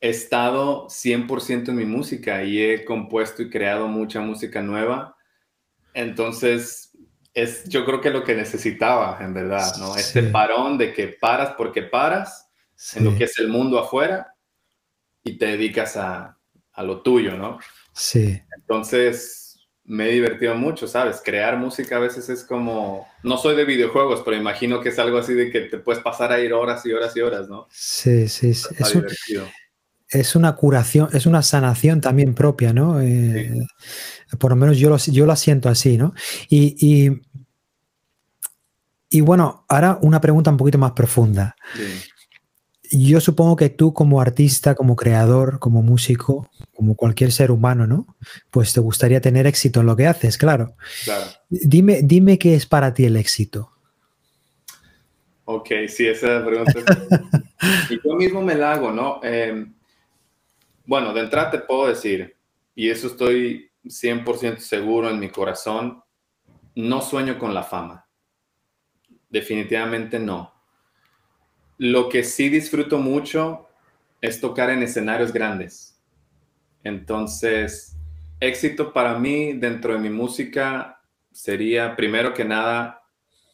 he 0.01 0.11
estado 0.11 0.87
100% 0.89 1.71
en 1.71 1.77
mi 1.77 1.87
música 1.87 2.45
y 2.45 2.63
he 2.63 2.85
compuesto 2.85 3.41
y 3.41 3.49
creado 3.49 3.89
mucha 3.89 4.21
música 4.21 4.61
nueva. 4.61 5.17
Entonces, 5.95 6.93
es 7.33 7.67
yo 7.71 7.87
creo 7.87 8.03
que 8.03 8.11
lo 8.11 8.23
que 8.23 8.35
necesitaba, 8.35 9.19
en 9.23 9.33
verdad, 9.33 9.77
¿no? 9.79 9.97
Este 9.97 10.25
parón 10.25 10.77
de 10.77 10.93
que 10.93 11.09
paras 11.09 11.55
porque 11.57 11.83
paras 11.83 12.51
en 12.95 13.05
lo 13.05 13.17
que 13.17 13.25
es 13.25 13.39
el 13.39 13.49
mundo 13.49 13.79
afuera 13.79 14.34
y 15.25 15.39
te 15.39 15.47
dedicas 15.47 15.97
a, 15.97 16.39
a 16.75 16.83
lo 16.83 17.01
tuyo, 17.01 17.37
¿no? 17.37 17.59
Sí. 17.93 18.41
Entonces, 18.57 19.59
me 19.85 20.09
he 20.09 20.13
divertido 20.13 20.55
mucho, 20.55 20.87
¿sabes? 20.87 21.21
Crear 21.25 21.57
música 21.57 21.97
a 21.97 22.01
veces 22.01 22.29
es 22.29 22.45
como, 22.45 23.09
no 23.23 23.39
soy 23.39 23.57
de 23.57 23.65
videojuegos, 23.65 24.23
pero 24.25 24.37
imagino 24.37 24.81
que 24.81 24.91
es 24.91 24.99
algo 24.99 25.19
así 25.19 25.33
de 25.35 25.51
que 25.51 25.63
te 25.63 25.79
puedes 25.79 26.03
pasar 26.03 26.31
a 26.31 26.41
ir 26.41 26.53
horas 26.53 26.85
y 26.87 26.93
horas 26.93 27.17
y 27.17 27.21
horas, 27.21 27.49
¿no? 27.49 27.67
Sí, 27.71 28.29
sí, 28.29 28.53
sí. 28.55 28.69
Es, 28.79 28.97
es, 30.09 30.37
una 30.37 30.55
curación, 30.57 31.09
es 31.13 31.27
una 31.27 31.43
sanación 31.43 32.01
también 32.01 32.35
propia, 32.35 32.73
¿no? 32.73 33.01
Eh, 33.01 33.67
por 34.39 34.51
lo 34.51 34.57
menos 34.57 34.79
yo 34.79 34.91
lo, 34.91 34.99
yo 34.99 35.27
lo 35.27 35.37
siento 35.37 35.69
así, 35.69 35.97
¿no? 35.97 36.15
Y, 36.49 36.77
y, 36.81 37.21
y, 39.11 39.21
bueno, 39.21 39.65
ahora 39.69 39.99
una 40.03 40.21
pregunta 40.21 40.51
un 40.51 40.57
poquito 40.57 40.79
más 40.79 40.93
profunda. 40.93 41.57
Sí 41.75 42.11
yo 43.03 43.21
supongo 43.21 43.57
que 43.57 43.71
tú 43.71 43.93
como 43.93 44.21
artista, 44.21 44.75
como 44.75 44.97
creador, 44.97 45.59
como 45.59 45.83
músico, 45.83 46.49
como 46.75 46.95
cualquier 46.95 47.33
ser 47.33 47.51
humano, 47.51 47.87
¿no? 47.87 48.17
Pues 48.51 48.73
te 48.73 48.81
gustaría 48.81 49.21
tener 49.21 49.47
éxito 49.47 49.81
en 49.81 49.87
lo 49.87 49.97
que 49.97 50.07
haces, 50.07 50.39
claro. 50.39 50.77
Claro. 51.05 51.25
Dime, 51.49 52.01
dime 52.03 52.39
qué 52.39 52.55
es 52.55 52.67
para 52.67 52.95
ti 52.95 53.05
el 53.05 53.17
éxito. 53.17 53.71
Ok, 55.45 55.71
sí, 55.89 56.07
esa 56.07 56.45
pregunta. 56.45 56.73
y 57.91 58.01
yo 58.03 58.15
mismo 58.15 58.43
me 58.43 58.55
la 58.55 58.73
hago, 58.73 58.93
¿no? 58.93 59.21
Em, 59.23 59.75
bueno, 60.87 61.13
de 61.13 61.21
entrada 61.21 61.51
te 61.51 61.59
puedo 61.59 61.89
decir, 61.89 62.37
y 62.75 62.91
eso 62.91 63.09
estoy 63.09 63.71
100% 63.85 64.59
seguro 64.59 65.11
en 65.11 65.19
mi 65.19 65.29
corazón, 65.29 66.03
no 66.75 67.03
sueño 67.03 67.39
con 67.39 67.55
la 67.55 67.63
fama. 67.63 68.07
Definitivamente 69.29 70.19
no 70.19 70.54
lo 71.79 72.09
que 72.09 72.25
sí 72.25 72.49
disfruto 72.49 72.99
mucho 72.99 73.69
es 74.21 74.41
tocar 74.41 74.71
en 74.71 74.83
escenarios 74.83 75.33
grandes. 75.33 76.01
Entonces, 76.83 77.97
éxito 78.41 78.93
para 78.93 79.19
mí 79.19 79.55
dentro 79.55 79.95
de 79.95 79.99
mi 79.99 80.11
música 80.11 81.01
sería, 81.33 81.97
primero 81.97 82.35
que 82.35 82.45
nada, 82.45 83.03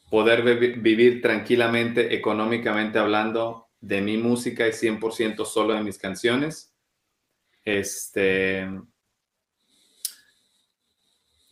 poder 0.09 0.43
vivir 0.79 1.21
tranquilamente, 1.21 2.13
económicamente 2.13 2.99
hablando, 2.99 3.67
de 3.79 4.01
mi 4.01 4.17
música 4.17 4.67
y 4.67 4.71
100% 4.71 5.45
solo 5.45 5.73
de 5.73 5.83
mis 5.83 5.97
canciones. 5.97 6.75
Este, 7.65 8.67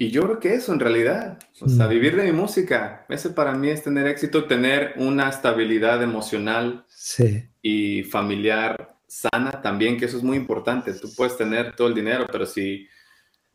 y 0.01 0.11
yo 0.11 0.23
creo 0.23 0.39
que 0.39 0.53
eso 0.53 0.71
en 0.71 0.79
realidad, 0.79 1.37
o 1.59 1.67
sea, 1.67 1.85
mm. 1.85 1.89
vivir 1.89 2.15
de 2.15 2.23
mi 2.23 2.31
música, 2.31 3.05
ese 3.09 3.31
para 3.31 3.53
mí 3.53 3.67
es 3.67 3.83
tener 3.83 4.07
éxito, 4.07 4.45
tener 4.45 4.93
una 4.95 5.27
estabilidad 5.27 6.01
emocional 6.01 6.85
y 7.61 8.03
familiar 8.03 8.95
sana 9.07 9.61
también, 9.61 9.97
que 9.97 10.05
eso 10.05 10.15
es 10.15 10.23
muy 10.23 10.37
importante. 10.37 10.93
Tú 10.93 11.13
puedes 11.17 11.35
tener 11.35 11.75
todo 11.75 11.89
el 11.89 11.95
dinero, 11.95 12.27
pero 12.31 12.45
si 12.45 12.87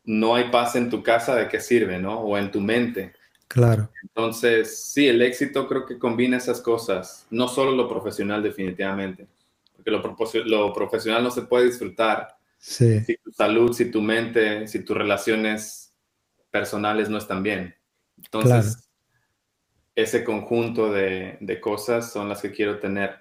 no 0.03 0.35
hay 0.35 0.51
paz 0.51 0.75
en 0.75 0.91
tu 0.91 1.01
casa, 1.01 1.33
¿de 1.33 1.47
qué 1.47 1.59
sirve, 1.59 1.97
no? 1.97 2.19
O 2.19 2.37
en 2.37 2.51
tu 2.51 2.61
mente. 2.61 3.13
Claro. 3.47 3.89
Entonces, 4.03 4.85
sí, 4.85 5.07
el 5.07 5.23
éxito 5.23 5.67
creo 5.67 5.87
que 5.87 5.97
combina 5.97 6.37
esas 6.37 6.61
cosas, 6.61 7.25
no 7.31 7.47
solo 7.47 7.71
lo 7.71 7.89
profesional 7.89 8.43
definitivamente, 8.43 9.25
porque 9.75 9.89
lo, 9.89 10.03
lo 10.45 10.73
profesional 10.73 11.23
no 11.23 11.31
se 11.31 11.41
puede 11.41 11.65
disfrutar. 11.65 12.37
Sí. 12.59 12.99
Si 12.99 13.17
tu 13.17 13.31
salud, 13.31 13.73
si 13.73 13.89
tu 13.89 13.99
mente, 13.99 14.67
si 14.67 14.85
tus 14.85 14.95
relaciones 14.95 15.84
personales 16.55 17.09
no 17.09 17.17
están 17.17 17.43
bien. 17.43 17.75
Entonces, 18.15 18.89
ese 19.93 20.23
conjunto 20.23 20.89
de, 20.89 21.59
cosas 21.61 22.13
son 22.13 22.29
las 22.29 22.41
que 22.41 22.51
quiero 22.51 22.79
tener. 22.79 23.11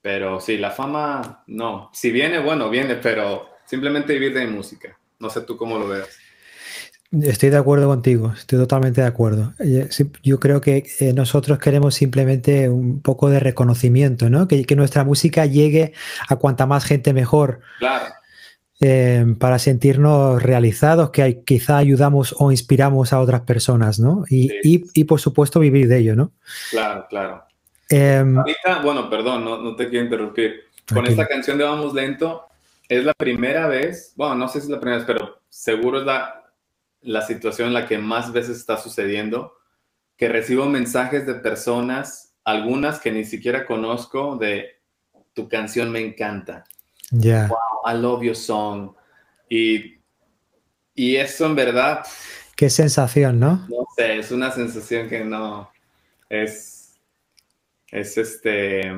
Pero 0.00 0.40
sí, 0.40 0.56
la 0.56 0.70
fama, 0.70 1.42
no. 1.48 1.90
Si 1.92 2.12
viene, 2.12 2.38
bueno, 2.38 2.70
viene, 2.70 2.94
pero 2.94 3.48
simplemente 3.66 4.12
vivir 4.12 4.34
de 4.34 4.46
música. 4.46 4.96
No 5.18 5.28
sé 5.30 5.40
tú 5.40 5.56
cómo 5.56 5.80
lo 5.80 5.88
ves. 5.88 6.16
Estoy 7.10 7.50
de 7.50 7.56
acuerdo 7.56 7.88
contigo, 7.88 8.32
estoy 8.36 8.56
totalmente 8.60 9.00
de 9.00 9.08
acuerdo. 9.08 9.52
Eh, 9.58 9.88
yo 10.22 10.38
creo 10.38 10.60
que 10.60 10.84
eh, 11.00 11.12
nosotros 11.12 11.58
queremos 11.58 11.96
simplemente 11.96 12.68
un 12.68 13.02
poco 13.02 13.28
de 13.30 13.40
reconocimiento, 13.40 14.30
¿no? 14.30 14.46
Que, 14.46 14.64
que 14.64 14.76
nuestra 14.76 15.02
música 15.02 15.44
llegue 15.44 15.92
a 16.28 16.36
cuanta 16.36 16.66
más 16.66 16.84
gente 16.84 17.12
mejor. 17.12 17.62
Claro. 17.80 18.14
Eh, 18.82 19.34
para 19.38 19.58
sentirnos 19.58 20.42
realizados, 20.42 21.10
que 21.10 21.42
quizá 21.44 21.76
ayudamos 21.76 22.34
o 22.38 22.50
inspiramos 22.50 23.12
a 23.12 23.20
otras 23.20 23.42
personas, 23.42 23.98
¿no? 24.00 24.24
Y, 24.30 25.04
por 25.04 25.20
supuesto 25.20 25.60
vivir 25.60 25.86
de 25.86 25.98
ello, 25.98 26.16
¿no? 26.16 26.32
Claro, 26.70 27.06
claro. 27.10 27.44
Em, 27.90 28.38
Ahorita, 28.38 28.80
bueno, 28.82 29.10
perdón, 29.10 29.44
no, 29.44 29.76
te 29.76 29.88
quiero 29.90 30.06
interrumpir. 30.06 30.64
Con 30.92 31.06
esta 31.06 31.28
canción 31.28 31.58
de 31.58 31.64
Vamos 31.64 31.92
Lento, 31.92 32.46
es 32.88 33.04
la 33.04 33.12
primera 33.12 33.68
vez, 33.68 34.14
bueno, 34.16 34.34
no 34.34 34.48
sé 34.48 34.60
si 34.60 34.66
es 34.66 34.70
la 34.70 34.80
primera 34.80 34.96
vez, 34.96 35.06
pero 35.06 35.40
seguro 35.50 36.00
es 36.00 36.06
la, 36.06 36.50
la 37.02 37.20
situación 37.20 37.68
en 37.68 37.74
la 37.74 37.86
que 37.86 37.98
más 37.98 38.32
veces 38.32 38.56
está 38.56 38.78
sucediendo, 38.78 39.52
que 40.16 40.28
recibo 40.30 40.64
mensajes 40.64 41.26
de 41.26 41.34
personas, 41.34 42.34
algunas 42.44 42.98
que 42.98 43.12
ni 43.12 43.24
siquiera 43.24 43.66
conozco, 43.66 44.36
de 44.36 44.80
tu 45.34 45.48
canción 45.50 45.92
me 45.92 46.00
encanta 46.00 46.64
Wow, 47.12 47.58
I 47.84 47.96
love 47.96 48.22
your 48.22 48.36
song. 48.36 48.92
Y, 49.48 49.98
y 50.94 51.16
eso 51.16 51.46
en 51.46 51.54
verdad. 51.54 52.04
Qué 52.56 52.70
sensación, 52.70 53.40
¿no? 53.40 53.66
No 53.68 53.86
sé, 53.96 54.18
es 54.18 54.30
una 54.30 54.50
sensación 54.50 55.08
que 55.08 55.24
no. 55.24 55.70
Es. 56.28 56.94
Es 57.90 58.16
este. 58.16 58.92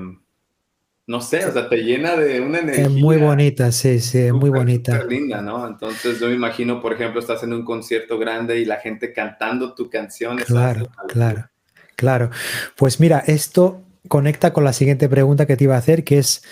No 1.04 1.20
sé, 1.20 1.44
o 1.44 1.52
sea, 1.52 1.68
te 1.68 1.78
llena 1.78 2.16
de 2.16 2.40
una 2.40 2.60
energía. 2.60 2.84
Es 2.84 2.90
muy 2.90 3.16
bonita, 3.16 3.72
sí, 3.72 3.98
sí, 3.98 4.18
es 4.18 4.32
muy 4.32 4.50
bonita. 4.50 5.02
linda, 5.04 5.42
¿no? 5.42 5.66
Entonces 5.66 6.20
yo 6.20 6.28
me 6.28 6.34
imagino, 6.34 6.80
por 6.80 6.92
ejemplo, 6.92 7.20
estás 7.20 7.42
en 7.42 7.52
un 7.52 7.64
concierto 7.64 8.18
grande 8.18 8.60
y 8.60 8.64
la 8.64 8.76
gente 8.76 9.12
cantando 9.12 9.74
tu 9.74 9.90
canción. 9.90 10.38
Claro, 10.38 10.88
claro, 11.08 11.50
claro. 11.96 12.30
Pues 12.76 13.00
mira, 13.00 13.18
esto 13.26 13.82
conecta 14.06 14.52
con 14.52 14.62
la 14.62 14.72
siguiente 14.72 15.08
pregunta 15.08 15.44
que 15.46 15.56
te 15.56 15.64
iba 15.64 15.74
a 15.74 15.78
hacer, 15.78 16.04
que 16.04 16.18
es, 16.18 16.44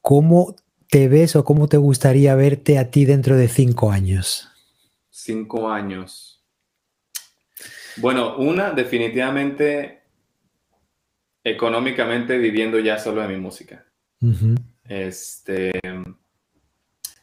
¿cómo 0.00 0.54
te 0.94 1.08
ves 1.08 1.34
o 1.34 1.44
cómo 1.44 1.66
te 1.66 1.76
gustaría 1.76 2.36
verte 2.36 2.78
a 2.78 2.92
ti 2.92 3.04
dentro 3.04 3.36
de 3.36 3.48
cinco 3.48 3.90
años? 3.90 4.48
Cinco 5.10 5.68
años. 5.68 6.40
Bueno, 7.96 8.36
una, 8.36 8.70
definitivamente, 8.70 10.04
económicamente 11.42 12.38
viviendo 12.38 12.78
ya 12.78 13.00
solo 13.00 13.22
de 13.22 13.26
mi 13.26 13.38
música. 13.38 13.84
Este. 14.88 15.72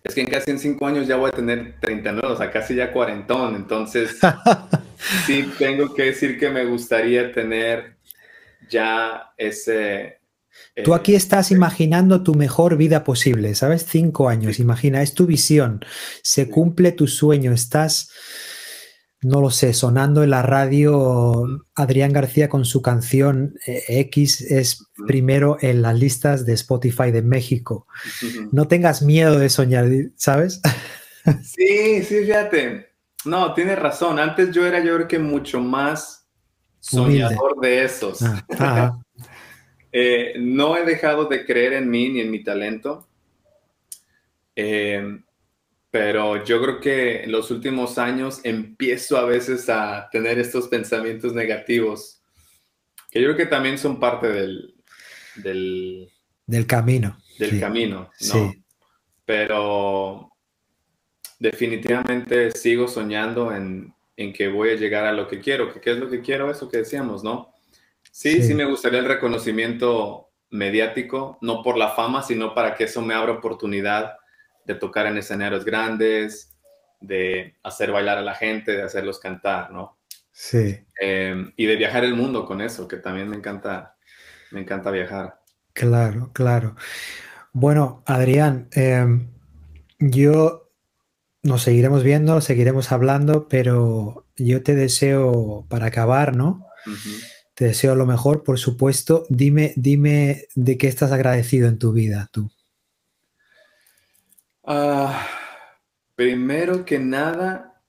Es 0.03 0.15
que 0.15 0.19
en 0.19 0.27
casi 0.27 0.51
en 0.51 0.59
cinco 0.59 0.85
años 0.85 1.07
ya 1.07 1.15
voy 1.15 1.29
a 1.29 1.31
tener 1.31 1.79
39, 1.79 2.27
o 2.27 2.35
sea, 2.35 2.51
casi 2.51 2.75
ya 2.75 2.91
cuarentón. 2.91 3.55
Entonces, 3.55 4.19
sí 5.25 5.49
tengo 5.57 5.93
que 5.93 6.07
decir 6.07 6.37
que 6.37 6.49
me 6.49 6.65
gustaría 6.65 7.31
tener 7.31 7.95
ya 8.69 9.31
ese, 9.37 10.19
Tú 10.83 10.93
aquí 10.93 11.15
estás 11.15 11.51
imaginando 11.51 12.23
tu 12.23 12.33
mejor 12.33 12.77
vida 12.77 13.03
posible, 13.03 13.55
¿sabes? 13.55 13.85
Cinco 13.87 14.29
años, 14.29 14.59
imagina, 14.59 15.01
es 15.01 15.13
tu 15.13 15.25
visión, 15.25 15.83
se 16.23 16.49
cumple 16.49 16.91
tu 16.91 17.07
sueño, 17.07 17.51
estás, 17.51 18.09
no 19.21 19.41
lo 19.41 19.51
sé, 19.51 19.73
sonando 19.73 20.23
en 20.23 20.29
la 20.29 20.41
radio 20.41 21.45
Adrián 21.75 22.13
García 22.13 22.47
con 22.47 22.65
su 22.65 22.81
canción 22.81 23.55
eh, 23.67 23.83
X 23.87 24.41
es 24.41 24.87
primero 25.07 25.57
en 25.61 25.81
las 25.81 25.99
listas 25.99 26.45
de 26.45 26.53
Spotify 26.53 27.11
de 27.11 27.21
México. 27.21 27.87
No 28.51 28.67
tengas 28.67 29.01
miedo 29.01 29.39
de 29.39 29.49
soñar, 29.49 29.87
¿sabes? 30.15 30.61
Sí, 31.43 32.03
sí, 32.03 32.25
fíjate. 32.25 32.91
No, 33.25 33.53
tienes 33.53 33.77
razón. 33.77 34.19
Antes 34.19 34.51
yo 34.51 34.65
era 34.65 34.83
yo 34.83 34.95
creo 34.95 35.07
que 35.07 35.19
mucho 35.19 35.59
más 35.59 36.27
soñador 36.79 37.59
de 37.61 37.85
esos. 37.85 38.21
Ah, 38.59 38.97
eh, 39.91 40.35
no 40.39 40.77
he 40.77 40.85
dejado 40.85 41.25
de 41.25 41.45
creer 41.45 41.73
en 41.73 41.89
mí 41.89 42.09
ni 42.09 42.21
en 42.21 42.31
mi 42.31 42.43
talento, 42.43 43.07
eh, 44.55 45.19
pero 45.89 46.43
yo 46.45 46.61
creo 46.61 46.79
que 46.79 47.23
en 47.23 47.31
los 47.31 47.51
últimos 47.51 47.97
años 47.97 48.39
empiezo 48.43 49.17
a 49.17 49.25
veces 49.25 49.67
a 49.69 50.07
tener 50.09 50.39
estos 50.39 50.69
pensamientos 50.69 51.33
negativos, 51.33 52.21
que 53.09 53.19
yo 53.21 53.27
creo 53.27 53.37
que 53.37 53.45
también 53.45 53.77
son 53.77 53.99
parte 53.99 54.29
del... 54.29 54.75
Del, 55.35 56.65
camino. 56.67 57.17
Del 57.37 57.59
camino, 57.59 57.99
¿no? 57.99 58.09
Sí. 58.17 58.63
Pero 59.25 60.31
definitivamente 61.39 62.51
sigo 62.51 62.87
soñando 62.87 63.53
en, 63.53 63.93
en, 64.15 64.31
que 64.31 64.47
voy 64.47 64.71
a 64.71 64.75
llegar 64.75 65.05
a 65.05 65.13
lo 65.13 65.27
que 65.27 65.39
quiero. 65.39 65.73
¿Qué 65.79 65.91
es 65.91 65.97
lo 65.97 66.09
que 66.09 66.21
quiero? 66.21 66.49
Eso 66.49 66.69
que 66.69 66.77
decíamos, 66.77 67.23
¿no? 67.23 67.53
Sí, 68.11 68.43
sí, 68.43 68.53
me 68.53 68.65
gustaría 68.65 68.99
el 68.99 69.05
reconocimiento 69.05 70.31
mediático, 70.49 71.37
no 71.41 71.63
por 71.63 71.77
la 71.77 71.89
fama, 71.89 72.21
sino 72.21 72.53
para 72.53 72.75
que 72.75 72.83
eso 72.83 73.01
me 73.01 73.13
abra 73.13 73.31
oportunidad 73.31 74.17
de 74.65 74.75
tocar 74.75 75.07
en 75.07 75.17
escenarios 75.17 75.65
grandes, 75.65 76.53
de 76.99 77.57
hacer 77.63 77.91
bailar 77.91 78.17
a 78.17 78.21
la 78.21 78.35
gente, 78.35 78.73
de 78.73 78.83
hacerlos 78.83 79.19
cantar, 79.19 79.71
¿no? 79.71 79.97
Sí. 80.31 80.85
Em, 80.99 81.53
y 81.55 81.65
de 81.65 81.75
viajar 81.75 82.03
el 82.03 82.15
mundo 82.15 82.45
con 82.45 82.61
eso, 82.61 82.87
que 82.87 82.97
también 82.97 83.29
me 83.29 83.37
encanta, 83.37 83.95
me 84.51 84.61
encanta 84.61 84.91
viajar. 84.91 85.39
Claro, 85.73 86.31
claro. 86.33 86.75
Bueno, 87.53 88.03
Adrián, 88.05 88.67
em, 88.73 89.27
yo 89.99 90.69
nos 91.43 91.63
seguiremos 91.63 92.03
viendo, 92.03 92.39
seguiremos 92.41 92.91
hablando, 92.91 93.47
pero 93.47 94.27
yo 94.35 94.63
te 94.63 94.75
deseo 94.75 95.65
para 95.69 95.87
acabar, 95.87 96.35
¿no? 96.35 96.67
Te 97.61 97.67
deseo 97.67 97.93
lo 97.93 98.07
mejor, 98.07 98.43
por 98.43 98.57
supuesto. 98.57 99.27
Dime, 99.29 99.73
dime 99.75 100.47
de 100.55 100.79
qué 100.79 100.87
estás 100.87 101.11
agradecido 101.11 101.67
en 101.67 101.77
tu 101.77 101.93
vida, 101.93 102.27
tú. 102.31 102.49
Ah, 104.63 105.27
primero 106.15 106.83
que 106.85 106.97
nada, 106.97 107.79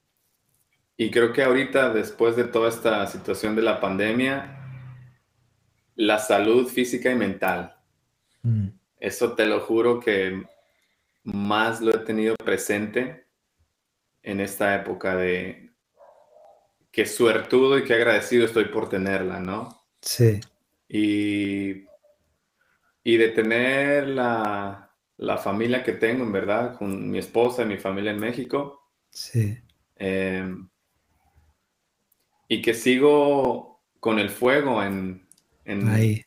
y 0.95 1.11
creo 1.11 1.33
que 1.33 1.43
ahorita, 1.43 1.91
después 1.95 2.37
de 2.37 2.45
toda 2.45 2.69
esta 2.69 3.07
situación 3.07 3.57
de 3.57 3.63
la 3.63 3.81
pandemia, 3.81 4.59
la 5.95 6.19
salud 6.19 6.69
física 6.69 7.11
y 7.11 7.15
mental. 7.15 7.75
Mm. 8.43 8.69
Eso 9.01 9.33
te 9.33 9.47
lo 9.47 9.61
juro 9.61 10.01
que 10.01 10.45
más 11.23 11.81
lo 11.81 11.95
he 11.95 11.99
tenido 12.01 12.35
presente 12.35 13.25
en 14.23 14.41
esta 14.41 14.75
época 14.75 15.17
de, 15.17 15.72
qué 16.93 17.07
suertudo 17.07 17.79
y 17.79 17.85
qué 17.85 17.95
agradecido 17.95 18.45
estoy 18.45 18.67
por 18.67 18.89
tenerla, 18.89 19.41
¿no? 19.41 19.83
Sí. 20.01 20.41
Y, 20.89 21.87
y 23.03 23.17
de 23.17 23.29
tener 23.29 24.09
la, 24.09 24.91
familia 25.43 25.83
que 25.83 25.93
tengo, 25.93 26.23
en 26.23 26.33
verdad, 26.33 26.77
con 26.77 27.11
mi 27.11 27.19
esposa 27.19 27.63
y 27.63 27.67
mi 27.67 27.79
familia 27.79 28.11
en 28.11 28.21
México. 28.21 28.91
Sí. 29.11 29.59
Em, 29.97 30.69
y 32.47 32.61
que 32.61 32.75
sigo 32.75 33.83
con 33.99 34.19
el 34.19 34.29
fuego 34.29 34.83
en, 34.83 35.27
ahí. 35.89 36.23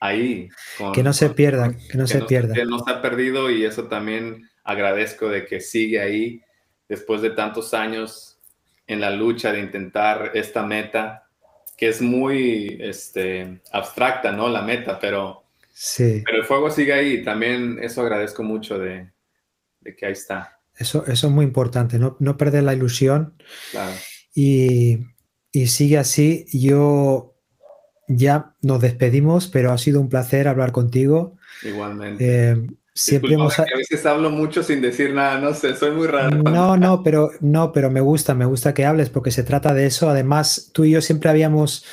ahí 0.00 0.48
que 0.94 1.02
no 1.02 1.12
se 1.12 1.30
pierda, 1.30 1.76
que 1.90 1.98
no 1.98 2.06
se 2.06 2.22
pierda. 2.22 2.54
Que 2.54 2.64
no 2.64 2.78
se 2.78 2.90
ha 2.90 3.02
perdido 3.02 3.50
y 3.50 3.64
eso 3.64 3.88
también 3.88 4.48
agradezco 4.64 5.28
de 5.28 5.44
que 5.44 5.60
sigue 5.60 6.00
ahí 6.00 6.40
después 6.88 7.20
de 7.20 7.30
tantos 7.30 7.74
años 7.74 8.35
en 8.86 9.00
la 9.00 9.10
lucha 9.10 9.52
de 9.52 9.60
intentar 9.60 10.32
esta 10.34 10.64
meta, 10.64 11.28
que 11.76 11.88
es 11.88 12.00
muy 12.00 12.78
este, 12.80 13.60
abstracta, 13.72 14.32
¿no? 14.32 14.48
La 14.48 14.62
meta, 14.62 14.98
pero, 14.98 15.44
sí. 15.72 16.22
pero 16.24 16.38
el 16.38 16.44
fuego 16.44 16.70
sigue 16.70 16.92
ahí. 16.92 17.22
También 17.22 17.78
eso 17.82 18.02
agradezco 18.02 18.42
mucho 18.42 18.78
de, 18.78 19.10
que 19.98 20.06
ahí 20.06 20.12
está. 20.12 20.58
Eso, 20.76 21.04
eso 21.06 21.26
es 21.26 21.32
muy 21.32 21.44
importante, 21.44 21.98
no, 21.98 22.16
no 22.20 22.36
perder 22.36 22.62
la 22.64 22.74
ilusión. 22.74 23.34
Claro. 23.70 23.92
Y, 24.34 24.98
y 25.52 25.66
sigue 25.68 25.98
así. 25.98 26.46
Yo 26.52 27.34
ya 28.08 28.54
nos 28.62 28.80
despedimos, 28.80 29.48
pero 29.48 29.72
ha 29.72 29.78
sido 29.78 30.00
un 30.00 30.08
placer 30.08 30.48
hablar 30.48 30.72
contigo. 30.72 31.36
Igualmente. 31.62 32.50
Eh, 32.50 32.66
siempre 32.96 33.34
hemos... 33.34 33.58
A 33.58 33.64
veces 33.76 34.04
hablo 34.06 34.30
mucho 34.30 34.62
sin 34.62 34.80
decir 34.80 35.12
nada, 35.12 35.38
no 35.38 35.54
sé, 35.54 35.76
soy 35.76 35.92
muy 35.92 36.06
raro. 36.06 36.30
No, 36.30 36.76
no, 36.76 37.02
pero 37.02 37.30
no, 37.40 37.70
pero 37.70 37.90
me 37.90 38.00
gusta, 38.00 38.34
me 38.34 38.46
gusta 38.46 38.74
que 38.74 38.84
hables 38.84 39.10
porque 39.10 39.30
se 39.30 39.44
trata 39.44 39.74
de 39.74 39.86
eso. 39.86 40.08
Además, 40.08 40.70
tú 40.72 40.84
y 40.84 40.92
yo 40.92 41.00
siempre 41.00 41.30
habíamos 41.30 41.84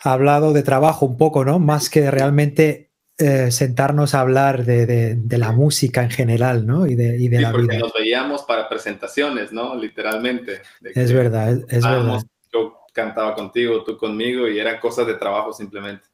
hablado 0.00 0.52
de 0.52 0.62
trabajo 0.62 1.06
un 1.06 1.16
poco, 1.16 1.44
¿no? 1.44 1.58
Más 1.58 1.90
que 1.90 2.10
realmente 2.10 2.90
eh, 3.18 3.50
sentarnos 3.50 4.14
a 4.14 4.20
hablar 4.20 4.64
de, 4.64 5.18
la 5.28 5.52
música 5.52 6.02
en 6.02 6.10
general, 6.10 6.66
¿no? 6.66 6.86
Y 6.86 6.94
de, 6.94 7.18
y 7.18 7.28
de 7.28 7.40
la 7.40 7.52
porque 7.52 7.78
Nos 7.78 7.92
veíamos 7.92 8.42
para 8.42 8.68
presentaciones, 8.68 9.52
¿no? 9.52 9.76
Literalmente. 9.76 10.62
Es 10.82 11.12
verdad, 11.12 11.58
es, 11.68 11.84
verdad. 11.84 12.22
Yo 12.52 12.78
cantaba 12.94 13.34
contigo, 13.34 13.84
tú 13.84 13.98
conmigo 13.98 14.48
y 14.48 14.58
eran 14.58 14.80
cosas 14.80 15.06
de 15.06 15.14
trabajo 15.14 15.52
simplemente 15.52 16.06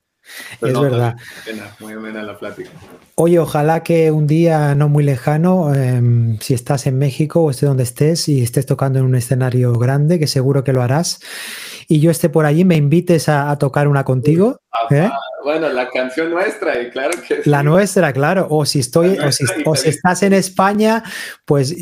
es 0.60 0.80
verdad. 0.80 1.16
Muy 1.80 1.92
amena, 1.92 2.22
la 2.22 2.38
plática. 2.38 2.70
Oye, 3.14 3.38
ojalá 3.38 3.82
que 3.82 4.10
un 4.10 4.26
día 4.26 4.74
no 4.74 4.88
muy 4.88 5.04
lejano, 5.04 5.74
em, 5.74 6.38
si 6.40 6.54
estás 6.54 6.86
en 6.86 6.98
México 6.98 7.42
o 7.42 7.50
estés 7.50 7.68
donde 7.68 7.82
estés 7.82 8.28
y 8.28 8.42
estés 8.42 8.66
tocando 8.66 8.98
en 8.98 9.04
un 9.04 9.14
escenario 9.14 9.72
grande, 9.74 10.18
que 10.18 10.26
seguro 10.26 10.64
que 10.64 10.72
lo 10.72 10.82
harás, 10.82 11.20
y 11.88 12.00
yo 12.00 12.10
esté 12.10 12.28
por 12.28 12.46
allí, 12.46 12.64
me 12.64 12.76
invites 12.76 13.28
a, 13.28 13.56
tocar 13.58 13.86
una 13.88 14.04
contigo. 14.04 14.58
¿eh? 14.90 15.10
Bueno, 15.42 15.68
la 15.68 15.88
canción 15.88 16.30
nuestra, 16.30 16.80
y 16.80 16.90
claro 16.90 17.12
que 17.26 17.42
La 17.44 17.62
nuestra, 17.62 18.12
claro. 18.12 18.46
O 18.50 18.64
si 18.64 18.78
estoy, 18.78 19.18
o 19.18 19.32
si, 19.76 19.88
estás 19.88 20.22
en 20.22 20.32
España, 20.32 21.02
pues 21.44 21.74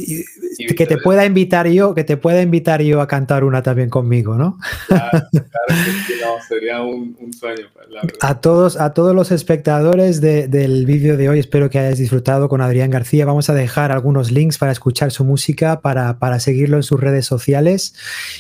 que 0.77 0.87
te 0.87 0.99
pueda 0.99 1.25
invitar 1.25 1.69
yo, 1.69 1.95
que 1.95 2.05
te 2.05 2.17
pueda 2.17 2.43
invitar 2.43 2.83
yo 2.83 3.01
a 3.01 3.09
cantar 3.09 3.45
una 3.45 3.63
también 3.63 3.91
conmigo, 3.91 4.35
¿no? 4.35 4.59
Claro, 4.87 5.29
no, 5.33 6.43
sería 6.49 6.83
un, 6.83 7.33
sueño. 7.33 7.67
Pues, 7.75 8.13
a 8.21 8.41
todos, 8.41 8.79
a 8.79 8.93
todos 8.95 9.15
los 9.15 9.31
espectadores 9.31 10.21
del 10.21 10.87
vídeo 10.87 11.17
de 11.17 11.29
hoy, 11.29 11.39
espero 11.39 11.71
que 11.71 11.79
hayáis 11.79 11.99
disfrutado 11.99 12.49
con 12.49 12.61
Adrián 12.61 12.91
García. 12.91 13.25
Vamos 13.25 13.51
a 13.51 13.55
dejar 13.55 13.93
algunos 13.93 14.31
links 14.31 14.59
para 14.59 14.73
escuchar 14.73 15.11
su 15.11 15.25
música, 15.25 15.81
para, 15.81 16.19
para 16.19 16.41
seguirlo 16.41 16.77
en 16.77 16.83
sus 16.83 17.01
redes 17.01 17.27
sociales 17.27 17.95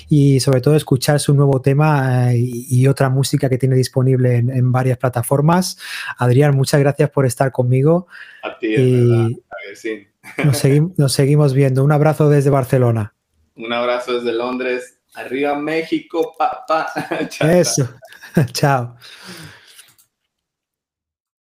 y 0.08 0.40
sobre 0.40 0.60
todo 0.60 0.76
escuchar 0.76 1.20
su 1.20 1.34
nuevo 1.34 1.60
tema 1.60 2.32
eh, 2.32 2.38
y, 2.38 2.86
otra 2.86 3.08
música 3.08 3.48
que 3.48 3.58
tiene 3.58 3.76
disponible 3.76 4.36
en, 4.36 4.72
varias 4.72 4.98
plataformas. 4.98 5.09
Adrián, 6.16 6.54
muchas 6.54 6.80
gracias 6.80 7.10
por 7.10 7.26
estar 7.26 7.52
conmigo. 7.52 8.06
A 8.42 8.58
ti, 8.58 8.74
y 8.74 9.42
Nos, 10.96 11.12
seguimos 11.12 11.54
viendo. 11.54 11.84
Un 11.84 11.92
abrazo 11.92 12.28
desde 12.28 12.50
Barcelona. 12.50 13.14
Un 13.56 13.72
abrazo 13.72 14.14
desde 14.14 14.32
Londres. 14.32 14.98
Arriba 15.14 15.56
México, 15.56 16.34
papá. 16.38 16.88
Eso. 17.40 17.88
Chao. 18.52 18.96